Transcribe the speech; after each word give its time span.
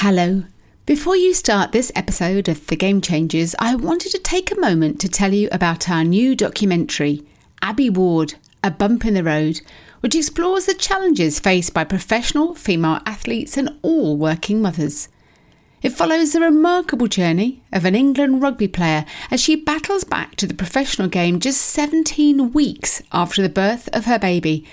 Hello. 0.00 0.44
Before 0.84 1.16
you 1.16 1.32
start 1.32 1.72
this 1.72 1.90
episode 1.96 2.50
of 2.50 2.66
The 2.66 2.76
Game 2.76 3.00
Changers, 3.00 3.54
I 3.58 3.74
wanted 3.76 4.12
to 4.12 4.18
take 4.18 4.52
a 4.52 4.60
moment 4.60 5.00
to 5.00 5.08
tell 5.08 5.32
you 5.32 5.48
about 5.50 5.88
our 5.88 6.04
new 6.04 6.36
documentary, 6.36 7.22
Abbie 7.62 7.88
Ward 7.88 8.34
A 8.62 8.70
Bump 8.70 9.06
in 9.06 9.14
the 9.14 9.24
Road, 9.24 9.62
which 10.00 10.14
explores 10.14 10.66
the 10.66 10.74
challenges 10.74 11.40
faced 11.40 11.72
by 11.72 11.84
professional 11.84 12.54
female 12.54 13.00
athletes 13.06 13.56
and 13.56 13.70
all 13.80 14.18
working 14.18 14.60
mothers. 14.60 15.08
It 15.80 15.94
follows 15.94 16.34
the 16.34 16.42
remarkable 16.42 17.06
journey 17.06 17.62
of 17.72 17.86
an 17.86 17.94
England 17.94 18.42
rugby 18.42 18.68
player 18.68 19.06
as 19.30 19.40
she 19.40 19.56
battles 19.56 20.04
back 20.04 20.36
to 20.36 20.46
the 20.46 20.52
professional 20.52 21.08
game 21.08 21.40
just 21.40 21.62
17 21.62 22.52
weeks 22.52 23.02
after 23.12 23.40
the 23.40 23.48
birth 23.48 23.88
of 23.94 24.04
her 24.04 24.18
baby 24.18 24.66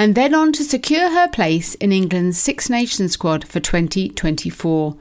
and 0.00 0.14
then 0.14 0.34
on 0.34 0.50
to 0.50 0.64
secure 0.64 1.10
her 1.10 1.28
place 1.28 1.74
in 1.74 1.92
England's 1.92 2.38
Six 2.38 2.70
Nations 2.70 3.12
squad 3.12 3.46
for 3.46 3.60
2024. 3.60 4.96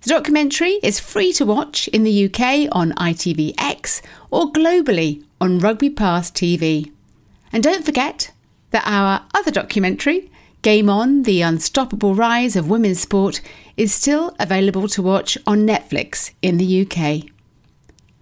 The 0.00 0.08
documentary 0.08 0.80
is 0.82 0.98
free 0.98 1.32
to 1.34 1.46
watch 1.46 1.86
in 1.86 2.02
the 2.02 2.24
UK 2.24 2.66
on 2.72 2.94
ITVX 2.94 4.02
or 4.32 4.50
globally 4.50 5.24
on 5.40 5.60
Rugby 5.60 5.88
Pass 5.88 6.32
TV. 6.32 6.90
And 7.52 7.62
don't 7.62 7.84
forget 7.84 8.32
that 8.72 8.82
our 8.86 9.24
other 9.34 9.52
documentary, 9.52 10.32
Game 10.62 10.90
On 10.90 11.22
The 11.22 11.42
Unstoppable 11.42 12.16
Rise 12.16 12.56
of 12.56 12.68
Women's 12.68 12.98
Sport, 12.98 13.40
is 13.76 13.94
still 13.94 14.34
available 14.40 14.88
to 14.88 15.00
watch 15.00 15.38
on 15.46 15.64
Netflix 15.64 16.32
in 16.42 16.56
the 16.56 16.84
UK. 16.84 17.30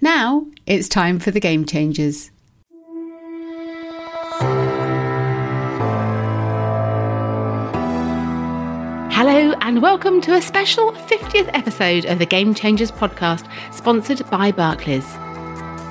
Now 0.03 0.47
it's 0.67 0.91
time 0.91 1.19
for 1.19 1.31
the 1.31 1.41
Game 1.41 1.65
Changers. 1.65 2.31
And 9.77 9.83
welcome 9.83 10.23
to 10.23 10.33
a 10.33 10.41
special 10.41 10.93
50th 10.93 11.51
episode 11.53 12.07
of 12.07 12.19
the 12.19 12.25
Game 12.25 12.55
Changers 12.55 12.91
podcast, 12.91 13.47
sponsored 13.75 14.23
by 14.31 14.51
Barclays. 14.51 15.05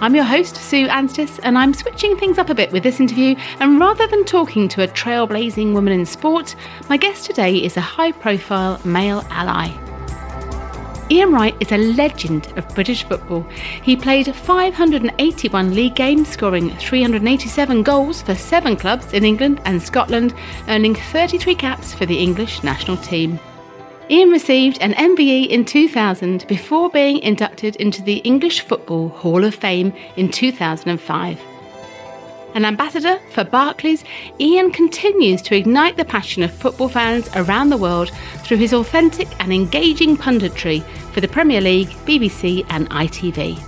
I'm 0.02 0.16
your 0.16 0.23
host, 0.23 0.55
Sue 0.55 0.88
Anstiss, 0.88 1.39
and 1.44 1.55
I'm 1.55 1.72
switching 1.72 2.17
things 2.17 2.39
up 2.39 2.50
a 2.50 2.55
bit 2.55 2.72
with 2.72 2.81
this 2.81 3.00
interview. 3.00 3.36
And 3.59 3.80
rather 3.80 4.08
than 4.08 4.25
talking 4.25 4.67
to 4.69 4.81
a 4.81 4.88
trailblazing 4.88 5.73
woman 5.75 5.94
in 5.94 6.03
sport, 6.08 6.55
my 6.89 6.97
guest 6.97 7.27
today 7.27 7.58
is 7.58 7.77
a 7.77 7.81
high 7.81 8.11
profile 8.11 8.81
male 8.83 9.23
ally. 9.30 9.69
Ian 11.11 11.31
Wright 11.31 11.55
is 11.59 11.72
a 11.72 11.77
legend 11.77 12.47
of 12.58 12.67
British 12.73 13.03
football. 13.03 13.44
He 13.83 13.95
played 13.95 14.36
581 14.36 15.75
league 15.75 15.95
games, 15.95 16.30
scoring 16.30 16.75
387 16.77 17.83
goals 17.83 18.23
for 18.23 18.33
seven 18.33 18.77
clubs 18.77 19.14
in 19.14 19.23
England 19.23 19.61
and 19.64 19.80
Scotland, 19.80 20.33
earning 20.70 20.95
33 20.95 21.53
caps 21.53 21.94
for 21.94 22.08
the 22.08 22.17
English 22.17 22.64
national 22.64 22.97
team. 22.97 23.39
Ian 24.08 24.30
received 24.30 24.78
an 24.81 24.94
MBE 24.94 25.48
in 25.48 25.66
2000 25.66 26.45
before 26.48 26.92
being 26.92 27.17
inducted 27.20 27.75
into 27.78 28.03
the 28.03 28.17
English 28.17 28.61
Football 28.61 29.09
Hall 29.09 29.44
of 29.44 29.56
Fame 29.56 29.92
in 30.16 30.30
2005. 30.30 31.42
An 32.53 32.66
ambassador 32.66 33.20
for 33.31 33.44
Barclays, 33.44 34.03
Ian 34.39 34.70
continues 34.72 35.42
to 35.42 35.56
ignite 35.56 35.98
the 35.98 36.06
passion 36.06 36.44
of 36.44 36.53
football 36.53 36.88
fans 36.88 37.28
around 37.36 37.70
the 37.70 37.78
world 37.78 38.11
through 38.44 38.58
his 38.58 38.73
authentic 38.73 39.28
and 39.39 39.52
engaging 39.52 40.16
punditry 40.16 40.83
for 41.11 41.20
the 41.20 41.28
Premier 41.28 41.59
League, 41.59 41.89
BBC, 42.06 42.64
and 42.70 42.88
ITV. 42.92 43.59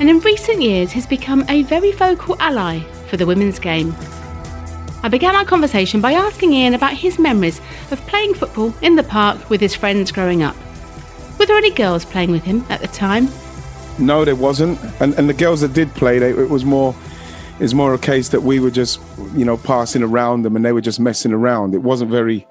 And 0.00 0.08
in 0.08 0.20
recent 0.20 0.62
years 0.62 0.90
has 0.92 1.06
become 1.06 1.44
a 1.50 1.64
very 1.64 1.92
vocal 1.92 2.34
ally 2.40 2.80
for 3.08 3.18
the 3.18 3.26
women's 3.26 3.58
game. 3.58 3.94
I 5.02 5.08
began 5.08 5.36
our 5.36 5.44
conversation 5.44 6.00
by 6.00 6.12
asking 6.12 6.52
Ian 6.52 6.74
about 6.74 6.92
his 6.92 7.18
memories 7.18 7.60
of 7.92 8.00
playing 8.08 8.34
football 8.34 8.74
in 8.82 8.96
the 8.96 9.04
park 9.04 9.48
with 9.48 9.60
his 9.60 9.74
friends 9.74 10.10
growing 10.10 10.42
up. 10.42 10.56
Were 11.38 11.46
there 11.46 11.56
any 11.56 11.70
girls 11.70 12.04
playing 12.04 12.32
with 12.32 12.42
him 12.42 12.64
at 12.68 12.80
the 12.80 12.88
time? 12.88 13.28
No, 13.98 14.24
there 14.24 14.34
wasn't. 14.34 14.78
And, 15.00 15.14
and 15.14 15.28
the 15.28 15.34
girls 15.34 15.60
that 15.60 15.72
did 15.72 15.94
play, 15.94 16.18
they, 16.18 16.30
it 16.30 16.50
was 16.50 16.64
more 16.64 16.94
it's 17.60 17.74
more 17.74 17.92
a 17.92 17.98
case 17.98 18.28
that 18.28 18.42
we 18.42 18.60
were 18.60 18.70
just, 18.70 19.00
you 19.34 19.44
know, 19.44 19.56
passing 19.56 20.02
around 20.02 20.42
them 20.42 20.54
and 20.54 20.64
they 20.64 20.72
were 20.72 20.80
just 20.80 21.00
messing 21.00 21.32
around. 21.32 21.74
It 21.74 21.82
wasn't 21.82 22.10
very, 22.10 22.46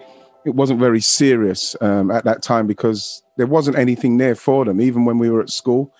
it 0.45 0.53
wasn't 0.53 0.79
very 0.79 0.99
serious 0.99 1.77
um, 1.79 2.11
at 2.11 2.25
that 2.25 2.41
time 2.41 2.67
because 2.67 3.23
there 3.37 3.47
wasn't 3.47 3.77
anything 3.77 4.17
there 4.17 4.35
for 4.35 4.65
them. 4.65 4.81
Even 4.81 5.05
when 5.05 5.17
we 5.17 5.29
were 5.29 5.41
at 5.41 5.49
school, 5.49 5.93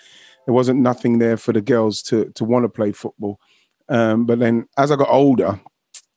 there 0.46 0.53
wasn't 0.53 0.80
nothing 0.80 1.19
there 1.19 1.38
for 1.38 1.53
the 1.53 1.62
girls 1.62 2.02
to 2.03 2.31
to 2.36 2.44
want 2.44 2.63
to 2.63 2.69
play 2.69 2.91
football. 2.91 3.40
Um, 3.90 4.25
but 4.25 4.40
then 4.40 4.68
as 4.78 4.91
I 4.91 4.96
got 4.97 5.09
older, 5.09 5.59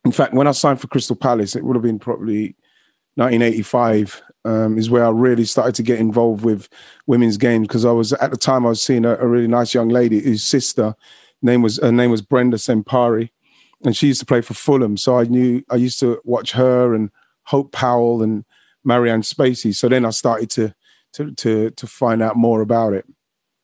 in 0.04 0.12
fact, 0.12 0.34
when 0.34 0.46
I 0.46 0.52
signed 0.52 0.80
for 0.80 0.88
Crystal 0.88 1.16
Palace, 1.16 1.56
it 1.56 1.64
would 1.64 1.76
have 1.76 1.82
been 1.82 1.98
probably 1.98 2.56
1985 3.16 4.22
um, 4.44 4.78
is 4.78 4.88
where 4.88 5.04
I 5.04 5.10
really 5.10 5.44
started 5.44 5.74
to 5.74 5.82
get 5.82 5.98
involved 5.98 6.44
with 6.44 6.68
women's 7.06 7.36
games 7.36 7.68
because 7.68 7.84
I 7.84 7.90
was 7.90 8.12
at 8.14 8.30
the 8.30 8.36
time 8.36 8.64
I 8.64 8.70
was 8.70 8.82
seeing 8.82 9.04
a, 9.04 9.16
a 9.16 9.26
really 9.26 9.48
nice 9.48 9.74
young 9.74 9.88
lady 9.88 10.20
whose 10.20 10.42
sister 10.42 10.94
name 11.42 11.62
was 11.62 11.78
her 11.78 11.92
name 11.92 12.10
was 12.10 12.22
Brenda 12.22 12.56
Sempare, 12.56 13.30
and 13.84 13.96
she 13.96 14.06
used 14.08 14.20
to 14.20 14.26
play 14.26 14.40
for 14.40 14.54
Fulham. 14.54 14.96
So 14.96 15.18
I 15.18 15.24
knew 15.24 15.62
I 15.70 15.76
used 15.76 16.00
to 16.00 16.20
watch 16.24 16.52
her 16.52 16.94
and 16.94 17.10
Hope 17.44 17.72
Powell 17.72 18.22
and 18.22 18.44
Marieanne 18.86 19.24
Spacey. 19.24 19.74
So 19.74 19.88
then 19.88 20.04
I 20.04 20.10
started 20.10 20.50
to 20.50 20.74
to 21.14 21.32
to 21.32 21.70
to 21.70 21.86
find 21.86 22.22
out 22.22 22.36
more 22.36 22.62
about 22.62 22.94
it. 22.94 23.04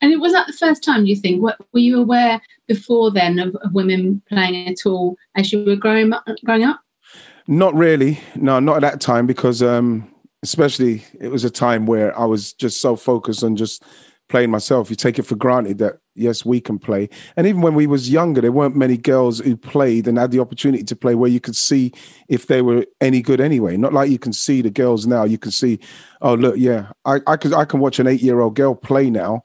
And 0.01 0.13
it 0.13 0.21
was 0.21 0.33
that 0.33 0.47
the 0.47 0.53
first 0.53 0.85
time 0.85 1.07
you 1.07 1.17
think? 1.17 1.43
Were 1.43 1.57
you 1.73 2.01
aware 2.01 2.41
before 2.69 3.11
then 3.11 3.39
of, 3.39 3.55
of, 3.57 3.73
women 3.73 4.23
playing 4.29 4.69
at 4.69 4.85
all 4.85 5.17
as 5.37 5.53
you 5.53 5.65
were 5.65 5.77
growing 5.77 6.13
up? 6.13 6.25
Growing 6.45 6.65
up? 6.65 6.81
Not 7.47 7.75
really. 7.75 8.21
No, 8.35 8.59
not 8.59 8.77
at 8.77 8.83
that 8.83 9.01
time 9.01 9.27
because, 9.27 9.63
um, 9.63 10.13
especially, 10.43 11.05
it 11.21 11.29
was 11.29 11.45
a 11.45 11.51
time 11.51 11.87
where 11.87 12.19
I 12.19 12.25
was 12.25 12.53
just 12.53 12.81
so 12.81 12.97
focused 12.97 13.43
on 13.43 13.57
just 13.57 13.85
playing 14.29 14.51
myself. 14.51 14.91
You 14.91 14.97
take 14.97 15.19
it 15.19 15.23
for 15.23 15.37
granted 15.37 15.79
that 15.79 15.99
yes, 16.17 16.45
we 16.45 16.61
can 16.61 16.79
play. 16.79 17.09
And 17.37 17.47
even 17.47 17.61
when 17.61 17.75
we 17.75 17.87
was 17.87 18.11
younger, 18.11 18.41
there 18.41 18.53
weren't 18.53 18.75
many 18.75 18.97
girls 18.97 19.39
who 19.39 19.57
played 19.57 20.09
and 20.09 20.19
had 20.19 20.31
the 20.31 20.41
opportunity 20.41 20.83
to 20.83 20.97
play 20.97 21.15
where 21.15 21.31
you 21.31 21.41
could 21.41 21.57
see 21.57 21.93
if 22.29 22.47
they 22.47 22.63
were 22.63 22.87
any 23.01 23.23
good 23.23 23.41
anyway. 23.41 23.77
Not 23.77 23.93
like 23.93 24.11
you 24.11 24.19
can 24.19 24.33
see 24.33 24.63
the 24.63 24.71
girls 24.71 25.07
now. 25.07 25.25
You 25.25 25.39
can 25.39 25.53
see, 25.53 25.79
oh 26.23 26.35
look, 26.35 26.57
yeah, 26.57 26.91
I 27.05 27.21
I 27.27 27.37
could 27.37 27.55
I 27.55 27.65
can 27.65 27.81
watch 27.81 27.99
an 27.99 28.07
eight 28.07 28.23
year 28.23 28.41
old 28.41 28.57
girl 28.57 28.75
play 28.75 29.11
now. 29.11 29.43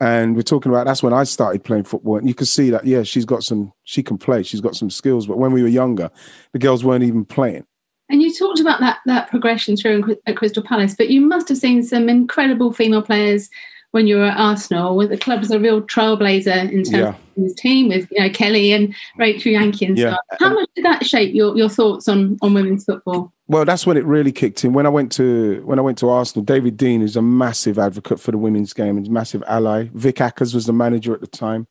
And 0.00 0.36
we're 0.36 0.42
talking 0.42 0.70
about 0.70 0.86
that's 0.86 1.02
when 1.02 1.12
I 1.12 1.24
started 1.24 1.64
playing 1.64 1.84
football, 1.84 2.16
and 2.16 2.28
you 2.28 2.34
can 2.34 2.46
see 2.46 2.70
that 2.70 2.86
yeah, 2.86 3.02
she's 3.02 3.24
got 3.24 3.42
some, 3.42 3.72
she 3.84 4.02
can 4.02 4.16
play, 4.16 4.42
she's 4.42 4.60
got 4.60 4.76
some 4.76 4.90
skills. 4.90 5.26
But 5.26 5.38
when 5.38 5.52
we 5.52 5.62
were 5.62 5.68
younger, 5.68 6.10
the 6.52 6.58
girls 6.58 6.84
weren't 6.84 7.04
even 7.04 7.24
playing. 7.24 7.66
And 8.08 8.22
you 8.22 8.32
talked 8.32 8.60
about 8.60 8.80
that 8.80 8.98
that 9.06 9.28
progression 9.28 9.76
through 9.76 10.16
at 10.26 10.36
Crystal 10.36 10.62
Palace, 10.62 10.94
but 10.96 11.10
you 11.10 11.20
must 11.20 11.48
have 11.48 11.58
seen 11.58 11.82
some 11.82 12.08
incredible 12.08 12.72
female 12.72 13.02
players 13.02 13.50
when 13.92 14.06
you 14.06 14.16
were 14.16 14.26
at 14.26 14.38
Arsenal, 14.38 14.96
where 14.96 15.06
the 15.06 15.16
club 15.16 15.40
was 15.40 15.50
a 15.50 15.58
real 15.58 15.80
trailblazer 15.82 16.70
in 16.70 16.84
terms 16.84 16.90
yeah. 16.90 17.08
of 17.08 17.16
his 17.36 17.54
team 17.54 17.88
with 17.88 18.08
you 18.10 18.20
know 18.20 18.30
Kelly 18.30 18.72
and 18.72 18.94
Rachel 19.16 19.52
Yankey 19.52 19.86
and 19.86 19.98
yeah. 19.98 20.10
stuff. 20.10 20.40
How 20.40 20.54
much 20.54 20.68
did 20.74 20.84
that 20.84 21.06
shape 21.06 21.34
your, 21.34 21.56
your 21.56 21.68
thoughts 21.68 22.08
on, 22.08 22.38
on 22.42 22.54
women's 22.54 22.84
football? 22.84 23.32
Well, 23.46 23.64
that's 23.64 23.86
when 23.86 23.96
it 23.96 24.04
really 24.04 24.32
kicked 24.32 24.64
in. 24.64 24.74
When 24.74 24.84
I 24.84 24.90
went 24.90 25.10
to 25.12 25.62
when 25.64 25.78
I 25.78 25.82
went 25.82 25.98
to 25.98 26.10
Arsenal, 26.10 26.44
David 26.44 26.76
Dein 26.76 27.02
is 27.02 27.16
a 27.16 27.22
massive 27.22 27.78
advocate 27.78 28.20
for 28.20 28.30
the 28.30 28.38
women's 28.38 28.72
game 28.72 28.98
and 28.98 29.06
a 29.06 29.10
massive 29.10 29.42
ally. 29.46 29.88
Vic 29.94 30.20
Akers 30.20 30.54
was 30.54 30.66
the 30.66 30.72
manager 30.72 31.14
at 31.14 31.20
the 31.20 31.26
time. 31.26 31.66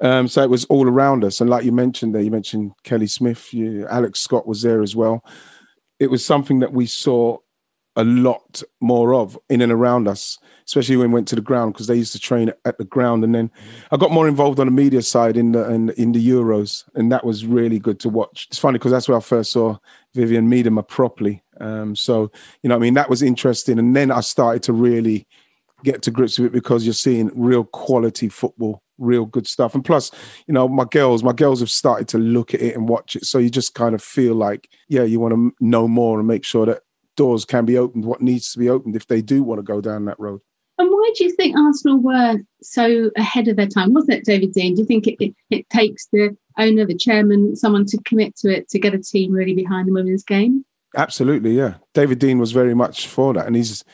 Um, 0.00 0.26
so 0.26 0.42
it 0.42 0.50
was 0.50 0.64
all 0.64 0.88
around 0.88 1.22
us. 1.22 1.40
And 1.40 1.48
like 1.48 1.64
you 1.64 1.70
mentioned 1.70 2.14
there, 2.14 2.22
you 2.22 2.30
mentioned 2.30 2.72
Kelly 2.82 3.06
Smith, 3.06 3.54
you, 3.54 3.86
Alex 3.86 4.20
Scott 4.20 4.48
was 4.48 4.62
there 4.62 4.82
as 4.82 4.96
well. 4.96 5.24
It 6.00 6.10
was 6.10 6.24
something 6.24 6.58
that 6.58 6.72
we 6.72 6.86
saw 6.86 7.38
a 7.96 8.04
lot 8.04 8.62
more 8.80 9.14
of 9.14 9.38
in 9.48 9.60
and 9.60 9.72
around 9.72 10.08
us 10.08 10.38
especially 10.66 10.96
when 10.96 11.10
we 11.10 11.14
went 11.14 11.28
to 11.28 11.36
the 11.36 11.42
ground 11.42 11.72
because 11.72 11.86
they 11.86 11.94
used 11.94 12.12
to 12.12 12.18
train 12.18 12.52
at 12.64 12.78
the 12.78 12.84
ground. 12.84 13.24
And 13.24 13.34
then 13.34 13.50
I 13.90 13.96
got 13.96 14.10
more 14.10 14.28
involved 14.28 14.60
on 14.60 14.66
the 14.66 14.72
media 14.72 15.02
side 15.02 15.36
in 15.36 15.52
the 15.52 15.70
in, 15.70 15.90
in 15.90 16.12
the 16.12 16.28
Euros, 16.28 16.88
and 16.94 17.10
that 17.12 17.24
was 17.24 17.46
really 17.46 17.78
good 17.78 18.00
to 18.00 18.08
watch. 18.08 18.46
It's 18.50 18.58
funny 18.58 18.78
because 18.78 18.92
that's 18.92 19.08
where 19.08 19.18
I 19.18 19.20
first 19.20 19.52
saw 19.52 19.76
Vivianne 20.14 20.46
Miedema 20.48 20.86
properly. 20.86 21.42
Um, 21.60 21.94
so 21.96 22.30
you 22.62 22.68
know, 22.68 22.76
I 22.76 22.78
mean, 22.78 22.94
that 22.94 23.10
was 23.10 23.22
interesting. 23.22 23.78
And 23.78 23.94
then 23.94 24.10
I 24.10 24.20
started 24.20 24.62
to 24.64 24.72
really 24.72 25.26
get 25.84 26.02
to 26.02 26.10
grips 26.10 26.38
with 26.38 26.46
it 26.46 26.52
because 26.52 26.84
you're 26.84 26.94
seeing 26.94 27.30
real 27.34 27.64
quality 27.64 28.28
football 28.28 28.82
real 28.98 29.24
good 29.24 29.48
stuff 29.48 29.74
and 29.74 29.84
plus 29.84 30.12
you 30.46 30.54
know 30.54 30.68
my 30.68 30.84
girls 30.84 31.24
my 31.24 31.32
girls 31.32 31.58
have 31.58 31.70
started 31.70 32.06
to 32.06 32.18
look 32.18 32.54
at 32.54 32.60
it 32.60 32.76
and 32.76 32.88
watch 32.88 33.16
it 33.16 33.24
so 33.24 33.38
you 33.38 33.50
just 33.50 33.74
kind 33.74 33.96
of 33.96 34.02
feel 34.02 34.34
like 34.34 34.68
yeah 34.88 35.02
you 35.02 35.18
want 35.18 35.34
to 35.34 35.52
know 35.58 35.88
more 35.88 36.20
and 36.20 36.28
make 36.28 36.44
sure 36.44 36.66
that 36.66 36.82
doors 37.16 37.44
can 37.44 37.64
be 37.64 37.76
opened 37.76 38.04
what 38.04 38.22
needs 38.22 38.52
to 38.52 38.58
be 38.58 38.68
opened 38.68 38.96
if 38.96 39.06
they 39.06 39.20
do 39.20 39.42
want 39.42 39.58
to 39.58 39.62
go 39.62 39.80
down 39.80 40.04
that 40.04 40.18
road 40.18 40.40
and 40.78 40.90
why 40.90 41.10
do 41.14 41.24
you 41.24 41.32
think 41.32 41.56
Arsenal 41.56 41.98
were 41.98 42.38
so 42.62 43.10
ahead 43.16 43.46
of 43.48 43.56
their 43.56 43.68
time? 43.68 43.92
Wasn't 43.92 44.12
it, 44.12 44.24
David 44.24 44.52
Dein? 44.54 44.74
Do 44.74 44.82
you 44.82 44.86
think 44.86 45.06
it, 45.06 45.16
it, 45.20 45.34
it, 45.50 45.70
takes 45.70 46.08
the 46.12 46.36
owner, 46.58 46.84
the 46.86 46.96
chairman, 46.96 47.54
someone 47.56 47.84
to 47.86 47.98
commit 48.04 48.36
to 48.36 48.50
it 48.50 48.68
to 48.70 48.78
get 48.78 48.94
a 48.94 48.98
team 48.98 49.32
really 49.32 49.54
behind 49.54 49.88
the 49.88 49.92
women's 49.92 50.24
game? 50.24 50.64
Absolutely, 50.96 51.52
yeah. 51.52 51.74
David 51.94 52.18
Dein 52.18 52.38
was 52.38 52.52
very 52.52 52.74
much 52.74 53.06
for 53.06 53.32
that. 53.34 53.46
And 53.46 53.54
he's 53.54 53.84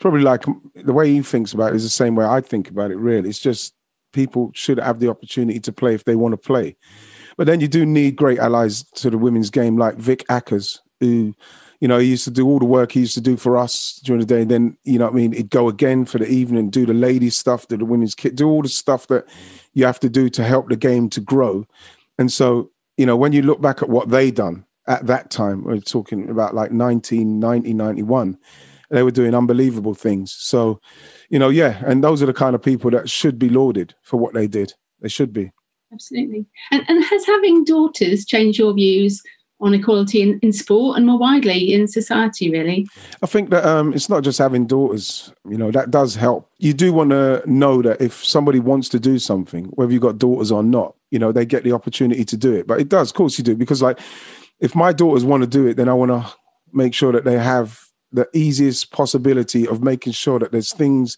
probably 0.00 0.20
like 0.20 0.44
the 0.74 0.92
way 0.92 1.10
he 1.10 1.22
thinks 1.22 1.52
about 1.52 1.72
it 1.72 1.76
is 1.76 1.84
the 1.84 1.90
same 1.90 2.16
way 2.16 2.26
I 2.26 2.40
think 2.40 2.68
about 2.68 2.90
it, 2.90 2.96
really. 2.96 3.28
It's 3.28 3.38
just 3.38 3.74
people 4.12 4.50
should 4.54 4.78
have 4.78 4.98
the 4.98 5.08
opportunity 5.08 5.60
to 5.60 5.72
play 5.72 5.94
if 5.94 6.04
they 6.04 6.16
want 6.16 6.32
to 6.32 6.38
play. 6.38 6.76
But 7.36 7.46
then 7.46 7.60
you 7.60 7.68
do 7.68 7.86
need 7.86 8.16
great 8.16 8.38
allies 8.38 8.82
to 8.96 9.10
the 9.10 9.18
women's 9.18 9.50
game 9.50 9.76
like 9.78 9.96
Vic 9.96 10.24
Akers, 10.30 10.82
who 11.00 11.34
you 11.80 11.88
know, 11.88 11.98
he 11.98 12.08
used 12.08 12.24
to 12.24 12.30
do 12.30 12.46
all 12.46 12.58
the 12.58 12.64
work 12.64 12.92
he 12.92 13.00
used 13.00 13.14
to 13.14 13.20
do 13.20 13.36
for 13.36 13.56
us 13.56 14.00
during 14.04 14.20
the 14.20 14.26
day. 14.26 14.42
And 14.42 14.50
then, 14.50 14.76
you 14.84 14.98
know 14.98 15.08
I 15.08 15.12
mean? 15.12 15.32
He'd 15.32 15.50
go 15.50 15.68
again 15.68 16.04
for 16.04 16.18
the 16.18 16.28
evening, 16.28 16.70
do 16.70 16.86
the 16.86 16.94
ladies' 16.94 17.36
stuff, 17.36 17.68
do 17.68 17.76
the 17.76 17.84
women's 17.84 18.14
kit, 18.14 18.34
do 18.34 18.48
all 18.48 18.62
the 18.62 18.68
stuff 18.68 19.06
that 19.08 19.26
you 19.74 19.84
have 19.84 20.00
to 20.00 20.08
do 20.08 20.28
to 20.30 20.42
help 20.42 20.68
the 20.68 20.76
game 20.76 21.10
to 21.10 21.20
grow. 21.20 21.66
And 22.18 22.32
so, 22.32 22.70
you 22.96 23.04
know, 23.04 23.16
when 23.16 23.32
you 23.32 23.42
look 23.42 23.60
back 23.60 23.82
at 23.82 23.88
what 23.88 24.08
they 24.08 24.30
done 24.30 24.64
at 24.86 25.06
that 25.06 25.30
time, 25.30 25.64
we're 25.64 25.80
talking 25.80 26.30
about 26.30 26.54
like 26.54 26.70
1990, 26.70 27.74
91, 27.74 28.38
they 28.90 29.02
were 29.02 29.10
doing 29.10 29.34
unbelievable 29.34 29.94
things. 29.94 30.32
So, 30.32 30.80
you 31.28 31.38
know, 31.38 31.48
yeah, 31.48 31.82
and 31.84 32.02
those 32.02 32.22
are 32.22 32.26
the 32.26 32.32
kind 32.32 32.54
of 32.54 32.62
people 32.62 32.90
that 32.92 33.10
should 33.10 33.38
be 33.38 33.48
lauded 33.48 33.94
for 34.02 34.16
what 34.16 34.32
they 34.32 34.46
did. 34.46 34.72
They 35.00 35.08
should 35.08 35.32
be. 35.32 35.52
Absolutely. 35.92 36.46
And, 36.70 36.84
and 36.88 37.04
has 37.04 37.26
having 37.26 37.64
daughters 37.64 38.24
changed 38.24 38.58
your 38.58 38.72
views 38.74 39.22
on 39.60 39.72
equality 39.72 40.20
in, 40.20 40.38
in 40.40 40.52
sport 40.52 40.96
and 40.96 41.06
more 41.06 41.18
widely 41.18 41.72
in 41.72 41.88
society, 41.88 42.50
really? 42.50 42.86
I 43.22 43.26
think 43.26 43.50
that 43.50 43.64
um, 43.64 43.94
it's 43.94 44.08
not 44.08 44.22
just 44.22 44.38
having 44.38 44.66
daughters, 44.66 45.32
you 45.48 45.56
know, 45.56 45.70
that 45.70 45.90
does 45.90 46.14
help. 46.14 46.50
You 46.58 46.74
do 46.74 46.92
want 46.92 47.10
to 47.10 47.42
know 47.46 47.80
that 47.82 48.00
if 48.00 48.24
somebody 48.24 48.60
wants 48.60 48.88
to 48.90 49.00
do 49.00 49.18
something, 49.18 49.64
whether 49.74 49.92
you've 49.92 50.02
got 50.02 50.18
daughters 50.18 50.52
or 50.52 50.62
not, 50.62 50.94
you 51.10 51.18
know, 51.18 51.32
they 51.32 51.46
get 51.46 51.64
the 51.64 51.72
opportunity 51.72 52.24
to 52.24 52.36
do 52.36 52.52
it. 52.52 52.66
But 52.66 52.80
it 52.80 52.88
does, 52.88 53.10
of 53.10 53.14
course, 53.14 53.38
you 53.38 53.44
do, 53.44 53.56
because 53.56 53.80
like 53.80 53.98
if 54.60 54.74
my 54.74 54.92
daughters 54.92 55.24
want 55.24 55.42
to 55.42 55.46
do 55.46 55.66
it, 55.66 55.76
then 55.78 55.88
I 55.88 55.94
want 55.94 56.10
to 56.10 56.26
make 56.72 56.92
sure 56.92 57.12
that 57.12 57.24
they 57.24 57.38
have 57.38 57.80
the 58.12 58.28
easiest 58.34 58.90
possibility 58.90 59.66
of 59.66 59.82
making 59.82 60.12
sure 60.12 60.38
that 60.38 60.52
there's 60.52 60.72
things 60.72 61.16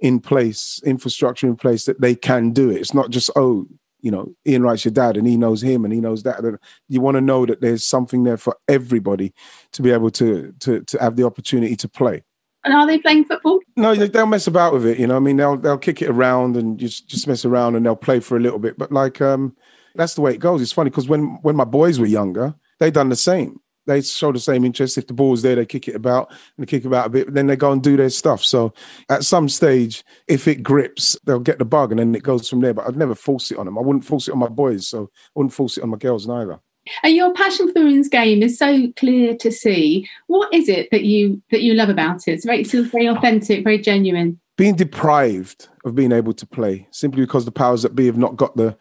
in 0.00 0.20
place, 0.20 0.80
infrastructure 0.84 1.46
in 1.46 1.56
place 1.56 1.84
that 1.84 2.00
they 2.00 2.14
can 2.14 2.52
do 2.52 2.70
it. 2.70 2.76
It's 2.76 2.94
not 2.94 3.10
just, 3.10 3.30
oh, 3.36 3.66
you 4.00 4.10
know, 4.10 4.34
Ian 4.46 4.62
Wright's 4.62 4.84
your 4.84 4.92
dad 4.92 5.16
and 5.16 5.26
he 5.26 5.36
knows 5.36 5.62
him 5.62 5.84
and 5.84 5.92
he 5.92 6.00
knows 6.00 6.22
that. 6.24 6.42
You 6.88 7.00
want 7.00 7.16
to 7.16 7.20
know 7.20 7.46
that 7.46 7.60
there's 7.60 7.84
something 7.84 8.24
there 8.24 8.36
for 8.36 8.56
everybody 8.68 9.32
to 9.72 9.82
be 9.82 9.90
able 9.90 10.10
to 10.12 10.52
to 10.60 10.82
to 10.82 10.98
have 10.98 11.16
the 11.16 11.24
opportunity 11.24 11.76
to 11.76 11.88
play. 11.88 12.22
And 12.64 12.74
are 12.74 12.86
they 12.86 12.98
playing 12.98 13.24
football? 13.26 13.60
No, 13.76 13.94
they'll 13.94 14.26
mess 14.26 14.48
about 14.48 14.72
with 14.72 14.86
it. 14.86 14.98
You 14.98 15.06
know, 15.06 15.16
I 15.16 15.20
mean, 15.20 15.36
they'll 15.36 15.56
they'll 15.56 15.78
kick 15.78 16.02
it 16.02 16.10
around 16.10 16.56
and 16.56 16.78
just 16.78 17.08
just 17.08 17.26
mess 17.26 17.44
around 17.44 17.76
and 17.76 17.86
they'll 17.86 17.96
play 17.96 18.20
for 18.20 18.36
a 18.36 18.40
little 18.40 18.58
bit. 18.58 18.76
But 18.76 18.90
like, 18.90 19.20
um, 19.20 19.56
that's 19.94 20.14
the 20.14 20.20
way 20.20 20.34
it 20.34 20.38
goes. 20.38 20.60
It's 20.60 20.72
funny 20.72 20.90
because 20.90 21.08
when 21.08 21.38
when 21.42 21.56
my 21.56 21.64
boys 21.64 21.98
were 21.98 22.06
younger, 22.06 22.54
they 22.78 22.90
done 22.90 23.08
the 23.08 23.16
same 23.16 23.60
they 23.86 24.02
show 24.02 24.32
the 24.32 24.40
same 24.40 24.64
interest. 24.64 24.98
If 24.98 25.06
the 25.06 25.14
ball's 25.14 25.42
there, 25.42 25.54
they 25.54 25.66
kick 25.66 25.88
it 25.88 25.94
about 25.94 26.30
and 26.30 26.66
they 26.66 26.66
kick 26.66 26.84
about 26.84 27.06
a 27.06 27.10
bit, 27.10 27.32
then 27.32 27.46
they 27.46 27.56
go 27.56 27.72
and 27.72 27.82
do 27.82 27.96
their 27.96 28.10
stuff. 28.10 28.44
So 28.44 28.74
at 29.08 29.24
some 29.24 29.48
stage, 29.48 30.04
if 30.28 30.48
it 30.48 30.62
grips, 30.62 31.16
they'll 31.24 31.40
get 31.40 31.58
the 31.58 31.64
bug 31.64 31.92
and 31.92 31.98
then 31.98 32.14
it 32.14 32.22
goes 32.22 32.48
from 32.48 32.60
there. 32.60 32.74
But 32.74 32.86
I'd 32.86 32.96
never 32.96 33.14
force 33.14 33.50
it 33.50 33.58
on 33.58 33.66
them. 33.66 33.78
I 33.78 33.80
wouldn't 33.80 34.04
force 34.04 34.28
it 34.28 34.32
on 34.32 34.38
my 34.38 34.48
boys, 34.48 34.86
so 34.86 35.04
I 35.04 35.30
wouldn't 35.34 35.54
force 35.54 35.78
it 35.78 35.82
on 35.82 35.90
my 35.90 35.98
girls 35.98 36.26
neither. 36.26 36.60
And 37.02 37.16
your 37.16 37.34
passion 37.34 37.66
for 37.66 37.74
the 37.74 37.84
women's 37.84 38.08
game 38.08 38.42
is 38.42 38.58
so 38.58 38.92
clear 38.96 39.36
to 39.38 39.50
see. 39.50 40.08
What 40.28 40.52
is 40.54 40.68
it 40.68 40.88
that 40.90 41.02
you 41.02 41.42
that 41.50 41.62
you 41.62 41.74
love 41.74 41.88
about 41.88 42.28
it? 42.28 42.32
It's 42.32 42.44
very, 42.44 42.60
it's 42.60 42.72
very 42.72 43.06
authentic, 43.06 43.64
very 43.64 43.78
genuine. 43.78 44.40
Being 44.56 44.76
deprived 44.76 45.68
of 45.84 45.94
being 45.94 46.12
able 46.12 46.32
to 46.32 46.46
play 46.46 46.86
simply 46.90 47.22
because 47.22 47.44
the 47.44 47.52
powers 47.52 47.82
that 47.82 47.94
be 47.94 48.06
have 48.06 48.16
not 48.16 48.36
got 48.36 48.56
the 48.56 48.76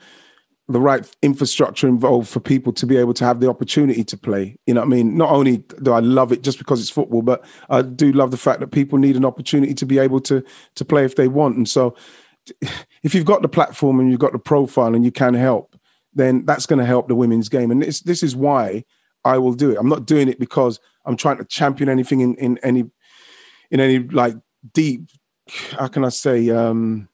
the 0.67 0.79
right 0.79 1.07
infrastructure 1.21 1.87
involved 1.87 2.27
for 2.27 2.39
people 2.39 2.73
to 2.73 2.87
be 2.87 2.97
able 2.97 3.13
to 3.13 3.23
have 3.23 3.39
the 3.39 3.49
opportunity 3.49 4.03
to 4.03 4.17
play. 4.17 4.57
You 4.65 4.73
know 4.73 4.81
I 4.81 4.85
mean? 4.85 5.15
Not 5.15 5.29
only 5.29 5.57
do 5.83 5.93
I 5.93 5.99
love 5.99 6.31
it 6.31 6.41
just 6.41 6.57
because 6.57 6.81
it's 6.81 6.89
football, 6.89 7.21
but 7.21 7.45
I 7.69 7.83
do 7.83 8.11
love 8.11 8.31
the 8.31 8.37
fact 8.37 8.59
that 8.61 8.71
people 8.71 8.97
need 8.97 9.15
an 9.15 9.25
opportunity 9.25 9.75
to 9.75 9.85
be 9.85 9.99
able 9.99 10.19
to 10.21 10.43
to 10.75 10.85
play 10.85 11.05
if 11.05 11.15
they 11.15 11.27
want. 11.27 11.57
And 11.57 11.69
so 11.69 11.95
if 13.03 13.13
you've 13.13 13.25
got 13.25 13.41
the 13.41 13.47
platform 13.47 13.99
and 13.99 14.09
you've 14.09 14.19
got 14.19 14.31
the 14.31 14.39
profile 14.39 14.95
and 14.95 15.05
you 15.05 15.11
can 15.11 15.35
help, 15.35 15.75
then 16.13 16.45
that's 16.45 16.65
going 16.65 16.79
to 16.79 16.85
help 16.85 17.07
the 17.07 17.15
women's 17.15 17.49
game. 17.49 17.69
And 17.69 17.81
this 17.81 18.01
this 18.01 18.23
is 18.23 18.35
why 18.35 18.83
I 19.23 19.37
will 19.37 19.53
do 19.53 19.71
it. 19.71 19.77
I'm 19.77 19.89
not 19.89 20.05
doing 20.05 20.29
it 20.29 20.39
because 20.39 20.79
I'm 21.05 21.17
trying 21.17 21.37
to 21.37 21.45
champion 21.45 21.89
anything 21.89 22.21
in, 22.21 22.35
in 22.35 22.57
any 22.59 22.85
in 23.69 23.79
any 23.79 23.99
like 23.99 24.35
deep 24.73 25.09
how 25.77 25.87
can 25.87 26.03
I 26.03 26.09
say 26.09 26.49
um 26.49 27.07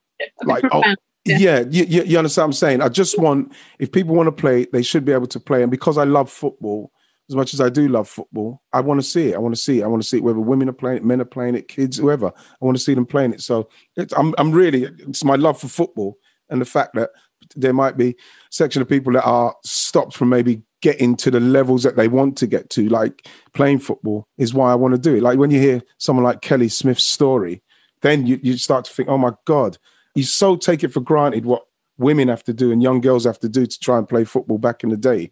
like 0.43 0.63
oh, 0.71 0.83
yeah, 1.25 1.37
yeah 1.37 1.63
you, 1.69 2.03
you, 2.03 2.17
understand 2.17 2.43
what 2.43 2.47
I'm 2.47 2.53
saying? 2.53 2.81
I 2.81 2.89
just 2.89 3.17
want, 3.19 3.53
if 3.79 3.91
people 3.91 4.15
want 4.15 4.27
to 4.27 4.31
play, 4.31 4.65
they 4.71 4.81
should 4.81 5.05
be 5.05 5.11
able 5.11 5.27
to 5.27 5.39
play. 5.39 5.61
And 5.61 5.71
because 5.71 5.97
I 5.97 6.03
love 6.03 6.31
football, 6.31 6.91
as 7.29 7.35
much 7.35 7.53
as 7.53 7.61
I 7.61 7.69
do 7.69 7.87
love 7.87 8.09
football, 8.09 8.61
I 8.73 8.81
want 8.81 8.99
to 8.99 9.07
see 9.07 9.29
it. 9.29 9.35
I 9.35 9.39
want 9.39 9.55
to 9.55 9.61
see 9.61 9.79
it. 9.79 9.83
I 9.83 9.87
want 9.87 10.01
to 10.01 10.07
see 10.07 10.17
it 10.17 10.23
whether 10.23 10.39
women 10.39 10.67
are 10.67 10.73
playing 10.73 10.97
it, 10.97 11.05
men 11.05 11.21
are 11.21 11.25
playing 11.25 11.55
it, 11.55 11.67
kids, 11.67 11.97
whoever. 11.97 12.27
I 12.27 12.65
want 12.65 12.75
to 12.77 12.83
see 12.83 12.93
them 12.93 13.05
playing 13.05 13.33
it. 13.33 13.41
So 13.41 13.69
I'm, 14.17 14.33
I'm 14.37 14.51
really, 14.51 14.83
it's 14.83 15.23
my 15.23 15.35
love 15.35 15.59
for 15.59 15.67
football 15.67 16.17
and 16.49 16.59
the 16.59 16.65
fact 16.65 16.95
that 16.95 17.11
there 17.55 17.73
might 17.73 17.97
be 17.97 18.09
a 18.09 18.15
section 18.51 18.81
of 18.81 18.89
people 18.89 19.13
that 19.13 19.23
are 19.23 19.55
stopped 19.63 20.15
from 20.15 20.29
maybe 20.29 20.61
getting 20.81 21.15
to 21.15 21.31
the 21.31 21.39
levels 21.39 21.83
that 21.83 21.95
they 21.95 22.07
want 22.07 22.37
to 22.37 22.47
get 22.47 22.69
to, 22.71 22.89
like 22.89 23.27
playing 23.53 23.79
football, 23.79 24.27
is 24.37 24.53
why 24.53 24.71
I 24.71 24.75
want 24.75 24.93
to 24.93 24.99
do 24.99 25.15
it. 25.15 25.23
Like 25.23 25.37
when 25.39 25.51
you 25.51 25.59
hear 25.59 25.81
someone 25.97 26.25
like 26.25 26.41
Kelly 26.41 26.69
Smith's 26.69 27.03
story, 27.03 27.63
then 28.01 28.25
you, 28.25 28.39
you 28.41 28.57
start 28.57 28.85
to 28.85 28.93
think, 28.93 29.09
oh 29.09 29.17
my 29.17 29.31
God, 29.45 29.77
you 30.15 30.23
so 30.23 30.55
take 30.55 30.83
it 30.83 30.93
for 30.93 30.99
granted 30.99 31.45
what 31.45 31.63
women 31.97 32.27
have 32.27 32.43
to 32.43 32.53
do 32.53 32.71
and 32.71 32.81
young 32.81 33.01
girls 33.01 33.25
have 33.25 33.39
to 33.39 33.49
do 33.49 33.65
to 33.65 33.79
try 33.79 33.97
and 33.97 34.09
play 34.09 34.23
football 34.23 34.57
back 34.57 34.83
in 34.83 34.89
the 34.89 34.97
day 34.97 35.31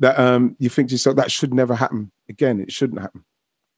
that 0.00 0.18
um, 0.18 0.56
you 0.58 0.68
think 0.68 0.88
to 0.88 0.94
yourself 0.94 1.16
that 1.16 1.30
should 1.30 1.54
never 1.54 1.74
happen 1.74 2.10
again. 2.28 2.60
It 2.60 2.72
shouldn't 2.72 3.00
happen. 3.00 3.24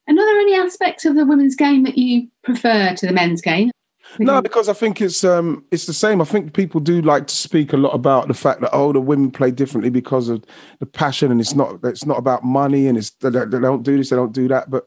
And 0.07 0.19
are 0.19 0.25
there 0.25 0.41
any 0.41 0.55
aspects 0.55 1.05
of 1.05 1.15
the 1.15 1.27
women's 1.27 1.55
game 1.55 1.85
that 1.85 1.99
you 1.99 2.29
prefer 2.43 2.95
to 2.95 3.07
the 3.07 3.13
men's 3.13 3.41
game? 3.41 3.71
No, 4.19 4.43
because 4.43 4.69
I 4.69 4.73
think 4.73 5.01
it's 5.01 5.25
um 5.25 5.65
it's 5.71 5.87
the 5.87 5.93
same. 5.93 6.21
I 6.21 6.25
think 6.25 6.55
people 6.55 6.81
do 6.81 7.01
like 7.03 7.29
to 7.29 7.35
speak 7.35 7.73
a 7.73 7.77
lot 7.77 7.91
about 7.95 8.29
the 8.29 8.35
fact 8.35 8.61
that 8.61 8.71
oh 8.73 8.93
the 8.93 9.01
women 9.01 9.31
play 9.31 9.51
differently 9.51 9.91
because 9.91 10.29
of 10.29 10.45
the 10.81 10.87
passion 10.87 11.31
and 11.31 11.41
it's 11.41 11.55
not 11.55 11.79
it's 11.85 12.05
not 12.05 12.19
about 12.19 12.45
money 12.45 12.89
and 12.89 12.99
it's 12.99 13.11
they, 13.11 13.31
they 13.31 13.45
don't 13.47 13.85
do 13.85 13.97
this 13.97 14.11
they 14.11 14.17
don't 14.17 14.33
do 14.33 14.49
that. 14.49 14.71
But 14.71 14.87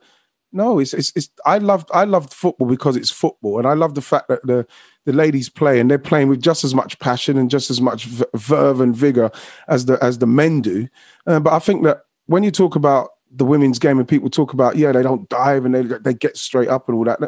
no, 0.51 0.79
it's, 0.79 0.93
it's 0.93 1.11
it's 1.15 1.29
I 1.45 1.57
loved 1.57 1.89
I 1.93 2.03
loved 2.03 2.33
football 2.33 2.67
because 2.67 2.97
it's 2.97 3.09
football 3.09 3.57
and 3.57 3.67
I 3.67 3.73
love 3.73 3.95
the 3.95 4.01
fact 4.01 4.27
that 4.27 4.45
the 4.45 4.67
the 5.05 5.13
ladies 5.13 5.49
play, 5.49 5.79
and 5.79 5.89
they're 5.89 5.99
playing 5.99 6.27
with 6.27 6.41
just 6.41 6.63
as 6.63 6.75
much 6.75 6.99
passion 6.99 7.37
and 7.37 7.49
just 7.49 7.69
as 7.69 7.79
much 7.79 8.05
verve 8.35 8.81
and 8.81 8.95
vigor 8.95 9.31
as 9.67 9.85
the 9.85 9.97
as 10.03 10.17
the 10.17 10.27
men 10.27 10.61
do. 10.61 10.87
Uh, 11.25 11.39
but 11.39 11.53
I 11.53 11.59
think 11.59 11.83
that 11.83 12.05
when 12.25 12.43
you 12.43 12.51
talk 12.51 12.75
about 12.75 13.11
the 13.31 13.45
women's 13.45 13.79
game 13.79 13.99
and 13.99 14.07
people 14.07 14.29
talk 14.29 14.53
about 14.53 14.77
yeah 14.77 14.91
they 14.91 15.03
don't 15.03 15.27
dive 15.29 15.65
and 15.65 15.75
they 15.75 15.81
they 15.81 16.13
get 16.13 16.37
straight 16.37 16.69
up 16.69 16.87
and 16.87 16.97
all 16.97 17.03
that, 17.03 17.19